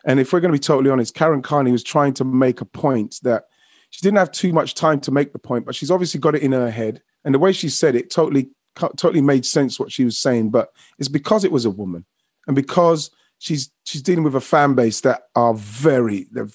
And 0.04 0.20
if 0.20 0.32
we're 0.32 0.38
going 0.38 0.52
to 0.52 0.56
be 0.56 0.62
totally 0.62 0.88
honest, 0.88 1.16
Karen 1.16 1.42
Carney 1.42 1.72
was 1.72 1.82
trying 1.82 2.14
to 2.14 2.24
make 2.24 2.60
a 2.60 2.64
point 2.64 3.18
that 3.24 3.46
she 3.90 4.02
didn't 4.02 4.18
have 4.18 4.30
too 4.30 4.52
much 4.52 4.76
time 4.76 5.00
to 5.00 5.10
make 5.10 5.32
the 5.32 5.40
point, 5.40 5.66
but 5.66 5.74
she's 5.74 5.90
obviously 5.90 6.20
got 6.20 6.36
it 6.36 6.42
in 6.42 6.52
her 6.52 6.70
head. 6.70 7.02
And 7.24 7.34
the 7.34 7.40
way 7.40 7.50
she 7.50 7.68
said 7.70 7.96
it 7.96 8.08
totally 8.08 8.50
totally 8.78 9.20
made 9.20 9.44
sense 9.44 9.78
what 9.78 9.92
she 9.92 10.04
was 10.04 10.18
saying, 10.18 10.50
but 10.50 10.72
it's 10.98 11.08
because 11.08 11.44
it 11.44 11.52
was 11.52 11.64
a 11.64 11.70
woman 11.70 12.04
and 12.46 12.56
because 12.56 13.10
she's 13.38 13.70
she's 13.84 14.02
dealing 14.02 14.24
with 14.24 14.34
a 14.34 14.40
fan 14.40 14.74
base 14.74 15.00
that 15.02 15.22
are 15.36 15.54
very 15.54 16.26
they're, 16.32 16.48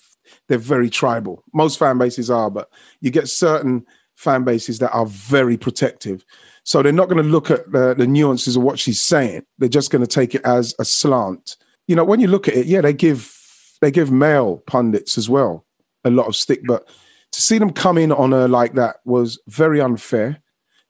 they're 0.48 0.58
very 0.58 0.90
tribal. 0.90 1.44
Most 1.54 1.80
fan 1.80 1.98
bases 1.98 2.30
are, 2.30 2.50
but 2.50 2.70
you 3.02 3.12
get 3.12 3.30
certain 3.30 3.86
fan 4.16 4.44
bases 4.44 4.80
that 4.80 4.92
are 4.92 5.06
very 5.06 5.58
protective. 5.58 6.26
So 6.64 6.82
they're 6.82 6.94
not 6.94 7.10
going 7.10 7.24
to 7.24 7.30
look 7.30 7.52
at 7.52 7.72
the, 7.72 7.94
the 7.94 8.08
nuances 8.08 8.56
of 8.56 8.64
what 8.64 8.80
she's 8.80 9.02
saying. 9.02 9.44
They're 9.58 9.68
just 9.68 9.92
going 9.92 10.04
to 10.04 10.08
take 10.08 10.34
it 10.34 10.46
as 10.46 10.74
a 10.80 10.86
slant. 10.86 11.58
You 11.88 11.96
know, 11.96 12.06
when 12.06 12.20
you 12.20 12.28
look 12.28 12.48
at 12.48 12.54
it, 12.54 12.68
yeah, 12.68 12.82
they 12.82 12.94
give 12.94 13.38
they 13.82 13.92
give 13.92 14.12
male 14.12 14.64
pundits 14.66 15.18
as 15.18 15.30
well 15.30 15.66
a 16.06 16.10
lot 16.10 16.28
of 16.28 16.36
stick, 16.36 16.62
but 16.66 16.88
to 17.32 17.42
see 17.42 17.58
them 17.58 17.72
come 17.72 17.98
in 17.98 18.12
on 18.12 18.32
her 18.32 18.48
like 18.48 18.74
that 18.74 18.98
was 19.06 19.40
very 19.48 19.82
unfair. 19.82 20.42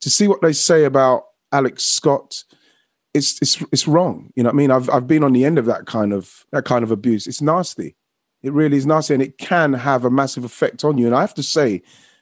To 0.03 0.09
see 0.09 0.27
what 0.27 0.41
they 0.41 0.51
say 0.51 0.83
about 0.83 1.27
Alex 1.53 1.85
Scott, 1.85 2.43
it's 3.13 3.41
it's 3.41 3.61
it's 3.71 3.87
wrong. 3.87 4.31
You 4.35 4.43
know 4.43 4.49
what 4.49 4.55
I 4.55 4.57
mean? 4.57 4.71
I've 4.71 4.89
I've 4.89 5.07
been 5.07 5.23
on 5.23 5.31
the 5.31 5.45
end 5.45 5.57
of 5.57 5.65
that 5.67 5.85
kind 5.85 6.11
of 6.11 6.45
that 6.51 6.65
kind 6.65 6.83
of 6.83 6.91
abuse. 6.91 7.25
It's 7.25 7.41
nasty. 7.41 7.95
It 8.41 8.51
really 8.51 8.75
is 8.75 8.85
nasty, 8.85 9.13
and 9.13 9.23
it 9.23 9.37
can 9.37 9.71
have 9.71 10.03
a 10.03 10.11
massive 10.11 10.43
effect 10.43 10.83
on 10.83 10.97
you. 10.97 11.05
And 11.05 11.15
I 11.15 11.21
have 11.21 11.33
to 11.35 11.43
say, 11.43 11.81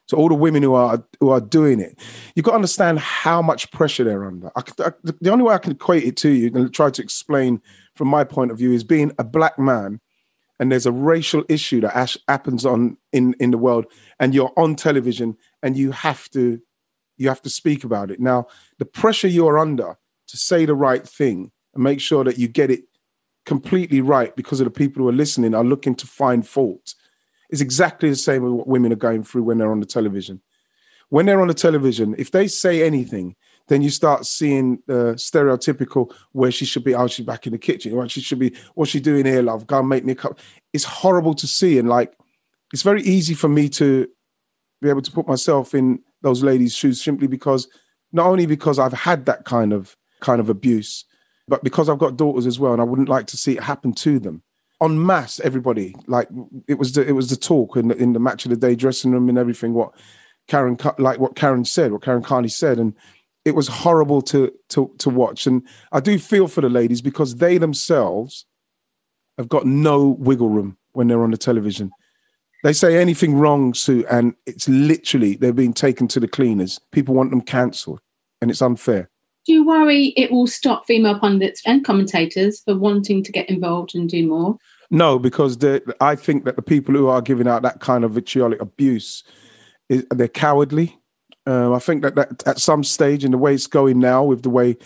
to 0.10 0.15
all 0.15 0.30
the 0.30 0.36
women 0.36 0.62
who 0.62 0.76
are 0.76 1.04
who 1.20 1.32
are 1.32 1.41
doing 1.41 1.80
it, 1.80 1.98
you've 2.36 2.44
got 2.44 2.52
to 2.52 2.58
understand 2.58 3.00
how 3.00 3.41
much 3.41 3.72
pressure 3.72 4.04
they're 4.04 4.28
under. 4.28 4.52
I, 4.56 4.62
I, 4.78 4.91
the 5.20 5.32
only 5.32 5.44
way 5.44 5.56
I 5.56 5.58
can 5.58 5.72
equate 5.72 6.04
it 6.04 6.17
to 6.17 6.30
you 6.30 6.52
and 6.54 6.72
try 6.72 6.91
to 6.91 7.02
explain 7.02 7.63
from 7.96 8.10
my 8.10 8.24
point 8.24 8.52
of 8.52 8.60
view 8.60 8.74
is 8.74 8.84
being 8.84 9.12
a 9.17 9.24
black 9.24 9.58
man, 9.58 10.00
and 10.60 10.72
there's 10.72 10.86
a 10.86 10.91
racial 10.91 11.44
issue 11.50 11.82
that 11.82 12.15
happens 12.28 12.63
on 12.63 12.98
in 13.12 13.34
in 13.39 13.50
the 13.50 13.58
world, 13.58 13.86
and 14.20 14.36
you're 14.36 14.54
on 14.56 14.76
television, 14.76 15.36
and 15.63 15.76
you 15.76 15.89
have 15.89 16.30
to 16.30 16.62
you 17.22 17.30
have 17.30 17.42
to 17.44 17.50
speak 17.50 17.84
about 17.84 18.12
it. 18.12 18.20
Now, 18.20 18.48
the 18.80 18.86
pressure 18.86 19.28
you're 19.28 19.60
under 19.60 19.98
to 20.28 20.38
say 20.38 20.66
the 20.66 20.76
right 20.76 21.08
thing 21.08 21.52
and 21.74 21.84
make 21.84 22.02
sure 22.02 22.24
that 22.24 22.38
you 22.38 22.48
get 22.48 22.72
it 22.72 22.84
completely 23.46 24.02
right 24.02 24.36
because 24.36 24.60
of 24.60 24.66
the 24.66 24.72
people 24.72 25.02
who 25.02 25.10
are 25.10 25.14
listening 25.14 25.54
are 25.54 25.64
looking 25.64 25.96
to 25.96 26.08
find 26.08 26.48
fault 26.48 26.96
is 27.50 27.62
exactly 27.62 28.10
the 28.10 28.16
same 28.16 28.44
with 28.44 28.54
what 28.54 28.68
women 28.68 28.92
are 28.92 28.96
going 28.96 29.24
through 29.24 29.44
when 29.44 29.58
they're 29.58 29.72
on 29.72 29.80
the 29.80 29.86
television. 29.86 30.42
When 31.10 31.26
they're 31.26 31.42
on 31.42 31.50
the 31.50 31.54
television, 31.54 32.16
if 32.18 32.32
they 32.32 32.48
say 32.48 32.84
anything, 32.84 33.36
then 33.68 33.82
you 33.82 33.90
start 33.90 34.26
seeing 34.26 34.82
the 34.88 35.14
stereotypical 35.16 36.14
where 36.32 36.52
she 36.52 36.66
should 36.66 36.84
be, 36.84 36.96
oh, 36.96 37.08
she's 37.08 37.26
back 37.26 37.46
in 37.46 37.52
the 37.52 37.60
kitchen, 37.60 37.96
what 37.96 38.10
she 38.10 38.22
should 38.22 38.40
be, 38.40 38.56
what's 38.76 38.92
she 38.92 39.00
doing 39.00 39.26
here, 39.26 39.42
love? 39.42 39.68
Go 39.68 39.80
and 39.80 39.90
make 39.90 40.06
me 40.06 40.14
a 40.14 40.16
cup. 40.16 40.40
It's 40.74 40.86
horrible 40.86 41.34
to 41.36 41.48
see. 41.48 41.78
And 41.78 41.90
like, 41.90 42.14
it's 42.74 42.84
very 42.84 43.02
easy 43.02 43.34
for 43.34 43.50
me 43.50 43.70
to 43.70 44.08
be 44.82 44.90
able 44.90 45.02
to 45.02 45.12
put 45.12 45.28
myself 45.28 45.76
in 45.76 46.02
those 46.22 46.44
ladies' 46.44 46.76
shoes 46.76 47.02
simply 47.02 47.28
because 47.28 47.68
not 48.12 48.28
only 48.28 48.46
because 48.46 48.80
I've 48.80 48.94
had 48.94 49.26
that 49.26 49.46
kind 49.46 49.74
of 49.74 49.96
kind 50.20 50.40
of 50.40 50.50
abuse, 50.50 51.06
but 51.48 51.64
because 51.64 51.90
I've 51.90 52.00
got 52.00 52.18
daughters 52.18 52.46
as 52.46 52.60
well, 52.60 52.74
and 52.74 52.82
I 52.82 52.86
wouldn't 52.86 53.10
like 53.10 53.28
to 53.28 53.38
see 53.38 53.58
it 53.58 53.64
happen 53.64 53.94
to 53.94 54.20
them. 54.20 54.44
En 54.82 55.06
masse, 55.06 55.40
everybody 55.42 55.96
like 56.08 56.28
it 56.68 56.80
was 56.80 56.94
the 56.94 57.08
it 57.08 57.12
was 57.12 57.30
the 57.30 57.36
talk 57.36 57.76
in 57.76 57.90
the, 57.90 57.98
in 57.98 58.14
the 58.14 58.20
match 58.20 58.46
of 58.46 58.50
the 58.50 58.58
day 58.58 58.76
dressing 58.76 59.12
room 59.12 59.30
and 59.30 59.38
everything. 59.38 59.74
What 59.74 59.94
Karen 60.48 60.78
like 60.98 61.20
what 61.20 61.36
Karen 61.36 61.66
said, 61.66 61.92
what 61.92 62.02
Karen 62.02 62.24
Carney 62.24 62.50
said, 62.50 62.80
and 62.80 62.94
it 63.46 63.56
was 63.56 63.68
horrible 63.68 64.22
to 64.24 64.52
to 64.70 64.92
to 64.98 65.10
watch. 65.10 65.46
And 65.46 65.68
I 65.92 66.00
do 66.00 66.18
feel 66.18 66.48
for 66.48 66.62
the 66.62 66.70
ladies 66.70 67.02
because 67.02 67.36
they 67.36 67.58
themselves 67.58 68.46
have 69.38 69.50
got 69.50 69.66
no 69.66 70.10
wiggle 70.20 70.50
room 70.50 70.78
when 70.94 71.08
they're 71.08 71.24
on 71.24 71.32
the 71.32 71.38
television. 71.38 71.92
They 72.63 72.74
say 72.74 72.97
anything 72.97 73.36
wrong, 73.36 73.74
Sue, 73.74 74.06
and 74.10 74.36
it's 74.45 74.69
literally 74.69 75.36
they're 75.36 75.54
being 75.54 75.74
taken 75.74 76.08
to 76.10 76.19
the 76.19 76.28
cleaners. 76.28 76.80
People 76.91 77.15
want 77.15 77.32
them 77.32 77.41
cancelled, 77.41 78.02
and 78.41 78.52
it's 78.52 78.62
unfair. 78.62 79.10
Do 79.45 79.54
you 79.54 79.65
worry 79.65 80.13
it 80.17 80.32
will 80.32 80.45
stop 80.45 80.86
female 80.86 81.17
pundits 81.19 81.63
and 81.65 81.84
commentators 81.84 82.62
for 82.62 82.78
wanting 82.78 83.24
to 83.24 83.32
get 83.32 83.50
involved 83.50 83.95
and 83.95 84.08
do 84.08 84.28
more? 84.28 84.58
No, 84.91 85.17
because 85.17 85.58
I 86.00 86.15
think 86.15 86.45
that 86.45 86.58
the 86.58 86.62
people 86.62 86.93
who 86.93 87.08
are 87.08 87.21
giving 87.21 87.47
out 87.47 87.63
that 87.63 87.80
kind 87.80 88.04
of 88.04 88.12
vitriolic 88.12 88.62
abuse, 88.62 89.24
is, 89.89 90.06
they're 90.12 90.28
cowardly. 90.28 91.00
Um, 91.47 91.74
I 91.74 91.80
think 91.80 92.04
that, 92.04 92.13
that 92.15 92.45
at 92.45 92.60
some 92.60 92.84
stage, 92.84 93.26
in 93.26 93.32
the 93.32 93.38
way 93.38 93.56
it's 93.56 93.67
going 93.67 94.00
now, 94.00 94.24
with 94.24 94.43
the 94.43 94.50
way 94.50 94.78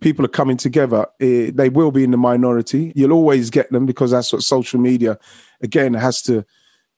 people 0.00 0.24
are 0.24 0.28
coming 0.28 0.56
together, 0.56 1.06
eh, 1.20 1.52
they 1.54 1.68
will 1.68 1.92
be 1.92 2.02
in 2.02 2.10
the 2.10 2.16
minority. 2.16 2.92
You'll 2.96 3.12
always 3.12 3.50
get 3.50 3.70
them 3.70 3.86
because 3.86 4.10
that's 4.10 4.32
what 4.32 4.42
social 4.42 4.80
media, 4.80 5.18
again, 5.60 5.94
has 5.94 6.20
to 6.22 6.44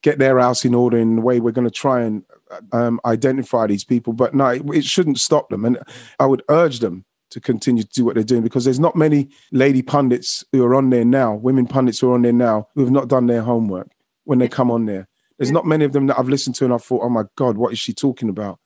get 0.03 0.19
their 0.19 0.39
house 0.39 0.65
in 0.65 0.75
order 0.75 0.99
in 0.99 1.17
the 1.17 1.23
way 1.23 1.41
we're 1.41 1.53
going 1.53 1.67
to 1.67 1.71
try 1.71 2.03
and 2.03 2.25
um, 2.73 3.01
identify 3.05 3.67
these 3.67 3.85
people. 3.85 4.13
But 4.13 4.35
no, 4.35 4.49
it, 4.49 4.63
it, 4.75 4.85
shouldn't 4.85 5.19
stop 5.19 5.49
them. 5.49 5.65
And 5.65 5.79
I 6.19 6.27
would 6.27 6.43
urge 6.49 6.81
them 6.81 7.05
to 7.31 7.41
continue 7.41 7.83
to 7.83 7.89
do 7.89 8.05
what 8.05 8.15
they're 8.15 8.25
doing 8.25 8.43
because 8.43 8.65
there's 8.65 8.81
not 8.81 8.95
many 8.95 9.31
lady 9.53 9.81
pundits 9.81 10.45
who 10.53 10.63
are 10.65 10.75
on 10.75 10.91
there 10.91 11.05
now, 11.05 11.35
women 11.35 11.67
pundits 11.67 12.01
who 12.01 12.11
are 12.11 12.15
on 12.15 12.23
there 12.23 12.33
now 12.33 12.69
who 12.75 12.83
have 12.83 12.91
not 12.91 13.09
done 13.09 13.27
their 13.27 13.43
homework 13.43 13.91
when 14.25 14.39
they 14.39 14.49
come 14.49 14.71
on 14.71 14.87
there. 14.87 15.09
There's 15.39 15.51
not 15.51 15.67
many 15.67 15.85
of 15.85 15.93
them 15.93 16.07
that 16.09 16.19
I've 16.19 16.29
listened 16.29 16.57
to 16.57 16.65
and 16.65 16.75
I 16.75 16.79
thought, 16.79 17.03
oh 17.03 17.09
my 17.09 17.25
God, 17.37 17.57
what 17.57 17.73
is 17.73 17.79
she 17.79 17.95
talking 17.95 18.29
about? 18.29 18.59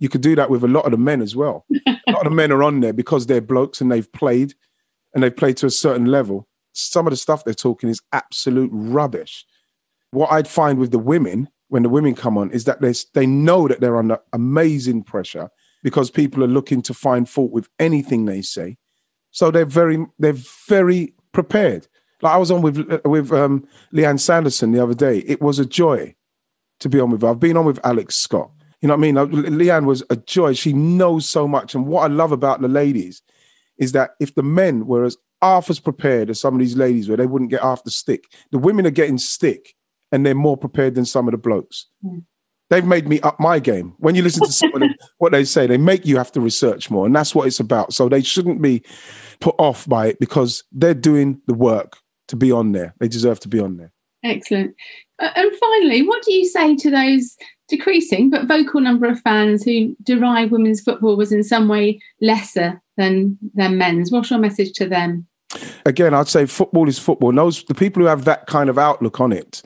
You 0.00 0.08
could 0.08 0.20
do 0.20 0.36
that 0.36 0.50
with 0.50 0.64
a 0.64 0.68
lot 0.68 0.84
of 0.84 0.90
the 0.90 0.98
men 0.98 1.22
as 1.22 1.36
well. 1.36 1.64
a 1.86 2.00
lot 2.08 2.18
of 2.18 2.24
the 2.24 2.30
men 2.30 2.52
are 2.52 2.62
on 2.62 2.80
there 2.80 2.92
because 2.92 3.26
they're 3.26 3.40
blokes 3.40 3.80
and 3.80 3.90
they've 3.90 4.10
played 4.12 4.54
and 5.14 5.22
they've 5.22 5.36
played 5.36 5.56
to 5.58 5.66
a 5.66 5.70
certain 5.70 6.06
level. 6.06 6.48
Some 6.72 7.06
of 7.06 7.12
the 7.12 7.16
stuff 7.16 7.44
they're 7.44 7.54
talking 7.54 7.88
is 7.88 8.00
absolute 8.12 8.70
rubbish. 8.72 9.44
What 10.10 10.32
I'd 10.32 10.48
find 10.48 10.78
with 10.78 10.90
the 10.90 10.98
women 10.98 11.48
when 11.68 11.82
the 11.82 11.88
women 11.88 12.14
come 12.14 12.38
on 12.38 12.50
is 12.50 12.64
that 12.64 12.80
they 12.80 12.94
they 13.14 13.26
know 13.26 13.68
that 13.68 13.80
they're 13.80 13.96
under 13.96 14.18
amazing 14.32 15.04
pressure 15.04 15.50
because 15.82 16.10
people 16.10 16.42
are 16.42 16.48
looking 16.48 16.82
to 16.82 16.94
find 16.94 17.28
fault 17.28 17.52
with 17.52 17.68
anything 17.78 18.24
they 18.24 18.42
say. 18.42 18.76
So 19.30 19.50
they're 19.50 19.64
very 19.64 20.04
they're 20.18 20.36
very 20.68 21.14
prepared. 21.32 21.86
Like 22.22 22.34
I 22.34 22.38
was 22.38 22.50
on 22.50 22.62
with 22.62 23.00
with 23.04 23.32
um, 23.32 23.66
Lianne 23.92 24.20
Sanderson 24.20 24.72
the 24.72 24.82
other 24.82 24.94
day. 24.94 25.18
It 25.18 25.40
was 25.40 25.58
a 25.58 25.66
joy 25.66 26.14
to 26.80 26.88
be 26.88 27.00
on 27.00 27.10
with 27.10 27.22
her. 27.22 27.28
I've 27.28 27.40
been 27.40 27.56
on 27.56 27.66
with 27.66 27.84
Alex 27.84 28.16
Scott. 28.16 28.50
You 28.80 28.88
know 28.88 28.94
what 28.96 29.08
I 29.08 29.12
mean? 29.12 29.14
Lianne 29.58 29.86
was 29.86 30.04
a 30.08 30.16
joy. 30.16 30.54
She 30.54 30.72
knows 30.72 31.28
so 31.28 31.48
much. 31.48 31.74
And 31.74 31.86
what 31.86 32.02
I 32.02 32.14
love 32.14 32.30
about 32.30 32.60
the 32.60 32.68
ladies 32.68 33.22
is 33.76 33.92
that 33.92 34.10
if 34.20 34.34
the 34.34 34.42
men 34.42 34.86
were 34.86 35.04
as 35.04 35.16
half 35.42 35.68
as 35.68 35.80
prepared 35.80 36.30
as 36.30 36.40
some 36.40 36.54
of 36.54 36.60
these 36.60 36.76
ladies 36.76 37.08
where 37.08 37.16
they 37.16 37.26
wouldn't 37.26 37.50
get 37.50 37.62
half 37.62 37.82
the 37.82 37.90
stick, 37.90 38.24
the 38.52 38.58
women 38.58 38.86
are 38.86 38.90
getting 38.90 39.18
stick 39.18 39.74
and 40.12 40.24
they're 40.24 40.34
more 40.34 40.56
prepared 40.56 40.94
than 40.94 41.04
some 41.04 41.28
of 41.28 41.32
the 41.32 41.38
blokes. 41.38 41.86
Mm. 42.04 42.24
They've 42.70 42.84
made 42.84 43.08
me 43.08 43.18
up 43.20 43.40
my 43.40 43.58
game. 43.58 43.94
When 43.98 44.14
you 44.14 44.22
listen 44.22 44.44
to 44.44 44.52
some 44.52 44.74
of 44.74 44.80
them, 44.80 44.94
what 45.18 45.32
they 45.32 45.44
say, 45.44 45.66
they 45.66 45.78
make 45.78 46.04
you 46.04 46.18
have 46.18 46.32
to 46.32 46.40
research 46.40 46.90
more, 46.90 47.06
and 47.06 47.16
that's 47.16 47.34
what 47.34 47.46
it's 47.46 47.60
about. 47.60 47.94
So 47.94 48.08
they 48.08 48.22
shouldn't 48.22 48.60
be 48.60 48.82
put 49.40 49.54
off 49.58 49.88
by 49.88 50.08
it 50.08 50.20
because 50.20 50.64
they're 50.72 50.94
doing 50.94 51.40
the 51.46 51.54
work 51.54 51.96
to 52.28 52.36
be 52.36 52.52
on 52.52 52.72
there. 52.72 52.94
They 52.98 53.08
deserve 53.08 53.40
to 53.40 53.48
be 53.48 53.58
on 53.58 53.78
there. 53.78 53.92
Excellent. 54.22 54.74
Uh, 55.18 55.30
and 55.34 55.52
finally, 55.56 56.06
what 56.06 56.22
do 56.22 56.32
you 56.32 56.44
say 56.44 56.76
to 56.76 56.90
those 56.90 57.36
decreasing 57.68 58.30
but 58.30 58.46
vocal 58.46 58.80
number 58.80 59.06
of 59.06 59.20
fans 59.20 59.62
who 59.62 59.96
derive 60.02 60.50
women's 60.50 60.80
football 60.80 61.16
was 61.16 61.32
in 61.32 61.42
some 61.44 61.68
way 61.68 62.00
lesser 62.20 62.80
than 62.96 63.38
than 63.54 63.78
men's? 63.78 64.10
What's 64.10 64.30
your 64.30 64.38
message 64.38 64.72
to 64.74 64.88
them? 64.88 65.26
Again, 65.86 66.14
I'd 66.14 66.28
say 66.28 66.46
football 66.46 66.88
is 66.88 66.98
football. 66.98 67.30
And 67.30 67.38
those 67.38 67.64
the 67.64 67.74
people 67.74 68.02
who 68.02 68.08
have 68.08 68.24
that 68.24 68.46
kind 68.46 68.68
of 68.68 68.78
outlook 68.78 69.20
on 69.20 69.32
it, 69.32 69.62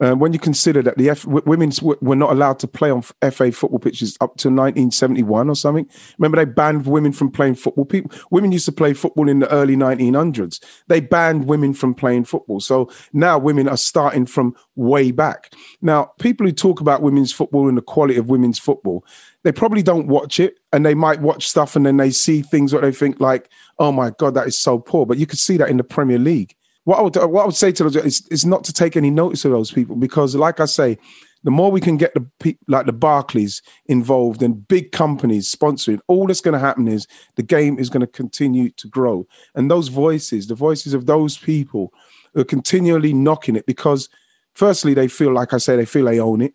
uh, 0.00 0.14
when 0.14 0.32
you 0.32 0.38
consider 0.38 0.82
that 0.82 0.98
the 0.98 1.10
F- 1.10 1.24
women 1.24 1.72
were 1.80 2.16
not 2.16 2.30
allowed 2.30 2.58
to 2.58 2.68
play 2.68 2.90
on 2.90 3.02
FA 3.02 3.50
football 3.50 3.78
pitches 3.78 4.16
up 4.20 4.36
to 4.36 4.48
1971 4.48 5.48
or 5.48 5.56
something. 5.56 5.88
Remember, 6.18 6.36
they 6.36 6.50
banned 6.50 6.86
women 6.86 7.12
from 7.12 7.30
playing 7.30 7.54
football. 7.54 7.86
People, 7.86 8.10
women 8.30 8.52
used 8.52 8.66
to 8.66 8.72
play 8.72 8.92
football 8.92 9.28
in 9.28 9.38
the 9.38 9.50
early 9.50 9.74
1900s. 9.74 10.62
They 10.88 11.00
banned 11.00 11.46
women 11.46 11.72
from 11.72 11.94
playing 11.94 12.24
football. 12.24 12.60
So 12.60 12.90
now 13.12 13.38
women 13.38 13.68
are 13.68 13.76
starting 13.76 14.26
from 14.26 14.54
way 14.74 15.12
back. 15.12 15.54
Now, 15.80 16.12
people 16.18 16.46
who 16.46 16.52
talk 16.52 16.80
about 16.80 17.00
women's 17.00 17.32
football 17.32 17.68
and 17.68 17.78
the 17.78 17.82
quality 17.82 18.18
of 18.18 18.28
women's 18.28 18.58
football, 18.58 19.04
they 19.44 19.52
probably 19.52 19.82
don't 19.82 20.08
watch 20.08 20.40
it, 20.40 20.58
and 20.72 20.84
they 20.84 20.94
might 20.94 21.20
watch 21.20 21.48
stuff 21.48 21.76
and 21.76 21.86
then 21.86 21.96
they 21.96 22.10
see 22.10 22.42
things 22.42 22.74
what 22.74 22.82
they 22.82 22.92
think 22.92 23.20
like, 23.20 23.48
"Oh 23.78 23.92
my 23.92 24.10
god, 24.18 24.34
that 24.34 24.48
is 24.48 24.58
so 24.58 24.78
poor." 24.78 25.06
But 25.06 25.18
you 25.18 25.26
could 25.26 25.38
see 25.38 25.56
that 25.58 25.70
in 25.70 25.76
the 25.76 25.84
Premier 25.84 26.18
League 26.18 26.56
what 26.86 27.00
I 27.00 27.02
would 27.02 27.16
what 27.16 27.42
I 27.42 27.46
would 27.46 27.56
say 27.56 27.72
to 27.72 27.82
those 27.82 27.96
is, 27.96 28.26
is 28.30 28.46
not 28.46 28.62
to 28.64 28.72
take 28.72 28.96
any 28.96 29.10
notice 29.10 29.44
of 29.44 29.50
those 29.50 29.72
people 29.72 29.96
because, 29.96 30.36
like 30.36 30.60
I 30.60 30.66
say, 30.66 30.96
the 31.42 31.50
more 31.50 31.72
we 31.72 31.80
can 31.80 31.96
get 31.96 32.14
the 32.14 32.56
like 32.68 32.86
the 32.86 32.92
Barclays 32.92 33.60
involved 33.86 34.40
and 34.40 34.66
big 34.68 34.92
companies 34.92 35.52
sponsoring, 35.52 35.98
all 36.06 36.28
that's 36.28 36.40
going 36.40 36.52
to 36.52 36.60
happen 36.60 36.86
is 36.86 37.08
the 37.34 37.42
game 37.42 37.76
is 37.80 37.90
going 37.90 38.02
to 38.02 38.06
continue 38.06 38.70
to 38.70 38.86
grow. 38.86 39.26
And 39.56 39.68
those 39.68 39.88
voices, 39.88 40.46
the 40.46 40.54
voices 40.54 40.94
of 40.94 41.06
those 41.06 41.36
people, 41.36 41.92
are 42.36 42.44
continually 42.44 43.12
knocking 43.12 43.56
it 43.56 43.66
because, 43.66 44.08
firstly, 44.54 44.94
they 44.94 45.08
feel 45.08 45.32
like 45.32 45.52
I 45.52 45.58
say 45.58 45.74
they 45.74 45.86
feel 45.86 46.04
they 46.04 46.20
own 46.20 46.40
it 46.40 46.54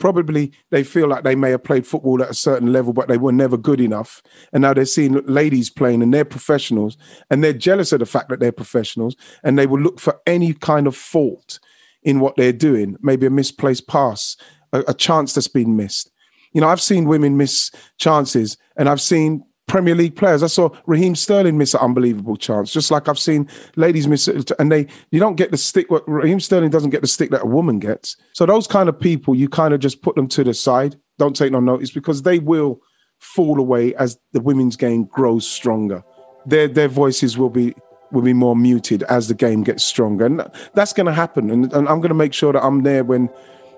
probably 0.00 0.52
they 0.70 0.82
feel 0.82 1.06
like 1.06 1.22
they 1.22 1.36
may 1.36 1.50
have 1.50 1.62
played 1.62 1.86
football 1.86 2.22
at 2.22 2.30
a 2.30 2.34
certain 2.34 2.72
level, 2.72 2.92
but 2.92 3.06
they 3.06 3.18
were 3.18 3.32
never 3.32 3.56
good 3.56 3.80
enough. 3.80 4.22
And 4.52 4.62
now 4.62 4.74
they're 4.74 4.84
seeing 4.86 5.12
ladies 5.26 5.70
playing 5.70 6.02
and 6.02 6.12
they're 6.12 6.24
professionals 6.24 6.96
and 7.30 7.44
they're 7.44 7.52
jealous 7.52 7.92
of 7.92 8.00
the 8.00 8.06
fact 8.06 8.30
that 8.30 8.40
they're 8.40 8.50
professionals 8.50 9.14
and 9.44 9.58
they 9.58 9.66
will 9.66 9.80
look 9.80 10.00
for 10.00 10.18
any 10.26 10.54
kind 10.54 10.86
of 10.88 10.96
fault 10.96 11.60
in 12.02 12.18
what 12.18 12.36
they're 12.36 12.52
doing, 12.52 12.96
maybe 13.02 13.26
a 13.26 13.30
misplaced 13.30 13.86
pass, 13.86 14.36
a, 14.72 14.82
a 14.88 14.94
chance 14.94 15.34
that's 15.34 15.48
been 15.48 15.76
missed. 15.76 16.10
You 16.52 16.60
know, 16.60 16.68
I've 16.68 16.80
seen 16.80 17.04
women 17.04 17.36
miss 17.36 17.70
chances 17.98 18.56
and 18.76 18.88
I've 18.88 19.00
seen 19.00 19.44
Premier 19.70 19.94
League 19.94 20.16
players. 20.16 20.42
I 20.42 20.48
saw 20.48 20.70
Raheem 20.86 21.14
Sterling 21.14 21.56
miss 21.56 21.74
an 21.74 21.80
unbelievable 21.80 22.36
chance, 22.36 22.72
just 22.72 22.90
like 22.90 23.08
I've 23.08 23.20
seen 23.20 23.48
ladies 23.76 24.08
miss 24.08 24.26
it. 24.26 24.50
And 24.58 24.70
they, 24.72 24.88
you 25.12 25.20
don't 25.20 25.36
get 25.36 25.52
the 25.52 25.56
stick. 25.56 25.90
What 25.92 26.02
Raheem 26.08 26.40
Sterling 26.40 26.70
doesn't 26.70 26.90
get 26.90 27.02
the 27.02 27.06
stick 27.06 27.30
that 27.30 27.42
a 27.42 27.46
woman 27.46 27.78
gets. 27.78 28.16
So 28.32 28.46
those 28.46 28.66
kind 28.66 28.88
of 28.88 28.98
people, 28.98 29.36
you 29.36 29.48
kind 29.48 29.72
of 29.72 29.78
just 29.78 30.02
put 30.02 30.16
them 30.16 30.26
to 30.28 30.42
the 30.42 30.54
side. 30.54 30.96
Don't 31.18 31.36
take 31.36 31.52
no 31.52 31.60
notice 31.60 31.92
because 31.92 32.22
they 32.22 32.40
will 32.40 32.80
fall 33.20 33.60
away 33.60 33.94
as 33.94 34.18
the 34.32 34.40
women's 34.40 34.74
game 34.74 35.04
grows 35.04 35.46
stronger. 35.46 36.02
Their 36.46 36.66
their 36.66 36.88
voices 36.88 37.38
will 37.38 37.50
be 37.50 37.72
will 38.10 38.22
be 38.22 38.32
more 38.32 38.56
muted 38.56 39.04
as 39.04 39.28
the 39.28 39.34
game 39.34 39.62
gets 39.62 39.84
stronger, 39.84 40.26
and 40.26 40.42
that's 40.74 40.92
going 40.92 41.06
to 41.06 41.12
happen. 41.12 41.48
And, 41.48 41.72
and 41.72 41.88
I'm 41.88 42.00
going 42.00 42.08
to 42.08 42.14
make 42.14 42.32
sure 42.32 42.52
that 42.52 42.64
I'm 42.64 42.82
there 42.82 43.04
when 43.04 43.28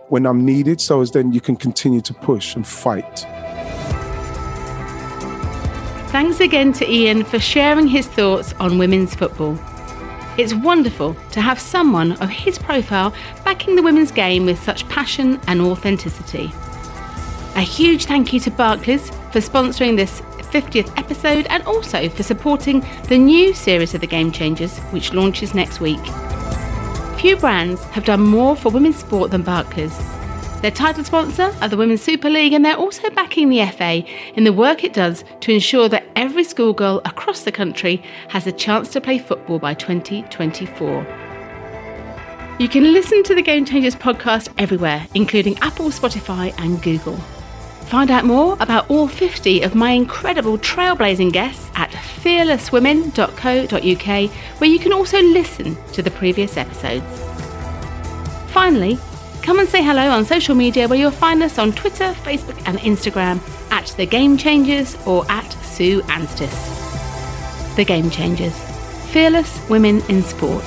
when 0.09 0.26
I'm 0.26 0.44
needed, 0.44 0.81
so 0.81 1.02
as 1.02 1.11
then 1.11 1.33
you 1.33 1.42
can 1.42 1.57
continue 1.57 2.00
to 2.00 2.14
push 2.14 2.57
and 2.57 2.66
fight. 2.66 3.26
Thanks 6.12 6.40
again 6.40 6.75
to 6.75 6.87
Ian 6.87 7.25
for 7.25 7.38
sharing 7.38 7.87
his 7.87 8.07
thoughts 8.07 8.53
on 8.61 8.77
women's 8.77 9.14
football. 9.14 9.59
It's 10.37 10.53
wonderful 10.53 11.16
to 11.31 11.40
have 11.40 11.59
someone 11.59 12.12
of 12.20 12.29
his 12.29 12.59
profile 12.59 13.14
backing 13.46 13.77
the 13.77 13.83
women's 13.83 14.12
game 14.12 14.44
with 14.44 14.62
such 14.62 14.87
passion 14.90 15.40
and 15.46 15.62
authenticity. 15.62 16.53
A 17.57 17.62
huge 17.62 18.05
thank 18.05 18.31
you 18.35 18.40
to 18.40 18.51
Barclays 18.51 19.09
for 19.31 19.40
sponsoring 19.40 19.96
this 19.96 20.20
50th 20.53 20.92
episode 20.98 21.46
and 21.46 21.62
also 21.62 22.11
for 22.11 22.22
supporting 22.22 22.85
the 23.09 23.16
new 23.16 23.55
series 23.55 23.94
of 23.94 24.03
The 24.03 24.07
Game 24.07 24.31
Changers, 24.31 24.81
which 24.90 25.14
launches 25.14 25.55
next 25.55 25.81
week. 25.81 26.05
Few 27.16 27.38
brands 27.38 27.83
have 27.85 28.05
done 28.05 28.20
more 28.20 28.55
for 28.55 28.70
women's 28.70 28.98
sport 28.98 29.31
than 29.31 29.40
Barclays, 29.40 29.98
their 30.62 30.70
title 30.70 31.03
sponsor 31.03 31.53
are 31.61 31.68
the 31.68 31.77
Women's 31.77 32.03
Super 32.03 32.31
League, 32.31 32.53
and 32.53 32.64
they're 32.64 32.77
also 32.77 33.11
backing 33.11 33.48
the 33.48 33.66
FA 33.66 34.05
in 34.35 34.44
the 34.44 34.53
work 34.53 34.85
it 34.85 34.92
does 34.92 35.25
to 35.40 35.53
ensure 35.53 35.88
that 35.88 36.07
every 36.14 36.44
schoolgirl 36.44 37.01
across 37.05 37.42
the 37.42 37.51
country 37.51 38.01
has 38.29 38.46
a 38.46 38.53
chance 38.53 38.90
to 38.90 39.01
play 39.01 39.18
football 39.18 39.59
by 39.59 39.75
2024. 39.75 42.57
You 42.61 42.68
can 42.68 42.92
listen 42.92 43.25
to 43.25 43.35
the 43.35 43.42
Game 43.42 43.64
Changers 43.64 43.96
podcast 43.96 44.51
everywhere, 44.57 45.05
including 45.14 45.59
Apple, 45.59 45.87
Spotify, 45.87 46.55
and 46.59 46.81
Google. 46.81 47.16
Find 47.87 48.12
out 48.12 48.25
more 48.25 48.57
about 48.61 48.88
all 48.88 49.09
50 49.09 49.62
of 49.62 49.75
my 49.75 49.90
incredible 49.90 50.59
trailblazing 50.59 51.33
guests 51.33 51.72
at 51.75 51.90
fearlesswomen.co.uk, 51.90 54.31
where 54.61 54.70
you 54.70 54.79
can 54.79 54.92
also 54.92 55.20
listen 55.20 55.77
to 55.92 56.03
the 56.03 56.11
previous 56.12 56.57
episodes. 56.57 57.05
Finally, 58.53 58.96
Come 59.42 59.59
and 59.59 59.68
say 59.68 59.83
hello 59.83 60.09
on 60.09 60.24
social 60.24 60.55
media 60.55 60.87
where 60.87 60.96
you'll 60.96 61.11
find 61.11 61.42
us 61.42 61.59
on 61.59 61.72
Twitter, 61.72 62.12
Facebook, 62.22 62.62
and 62.64 62.78
Instagram 62.78 63.40
at 63.72 63.87
The 63.96 64.07
Game 64.07 64.37
Changers 64.37 64.96
or 65.05 65.28
at 65.28 65.50
Sue 65.64 66.00
Anstiss. 66.02 67.74
The 67.74 67.85
Game 67.85 68.09
Changers 68.09 68.57
Fearless 69.11 69.68
Women 69.68 70.00
in 70.09 70.22
Sport. 70.22 70.64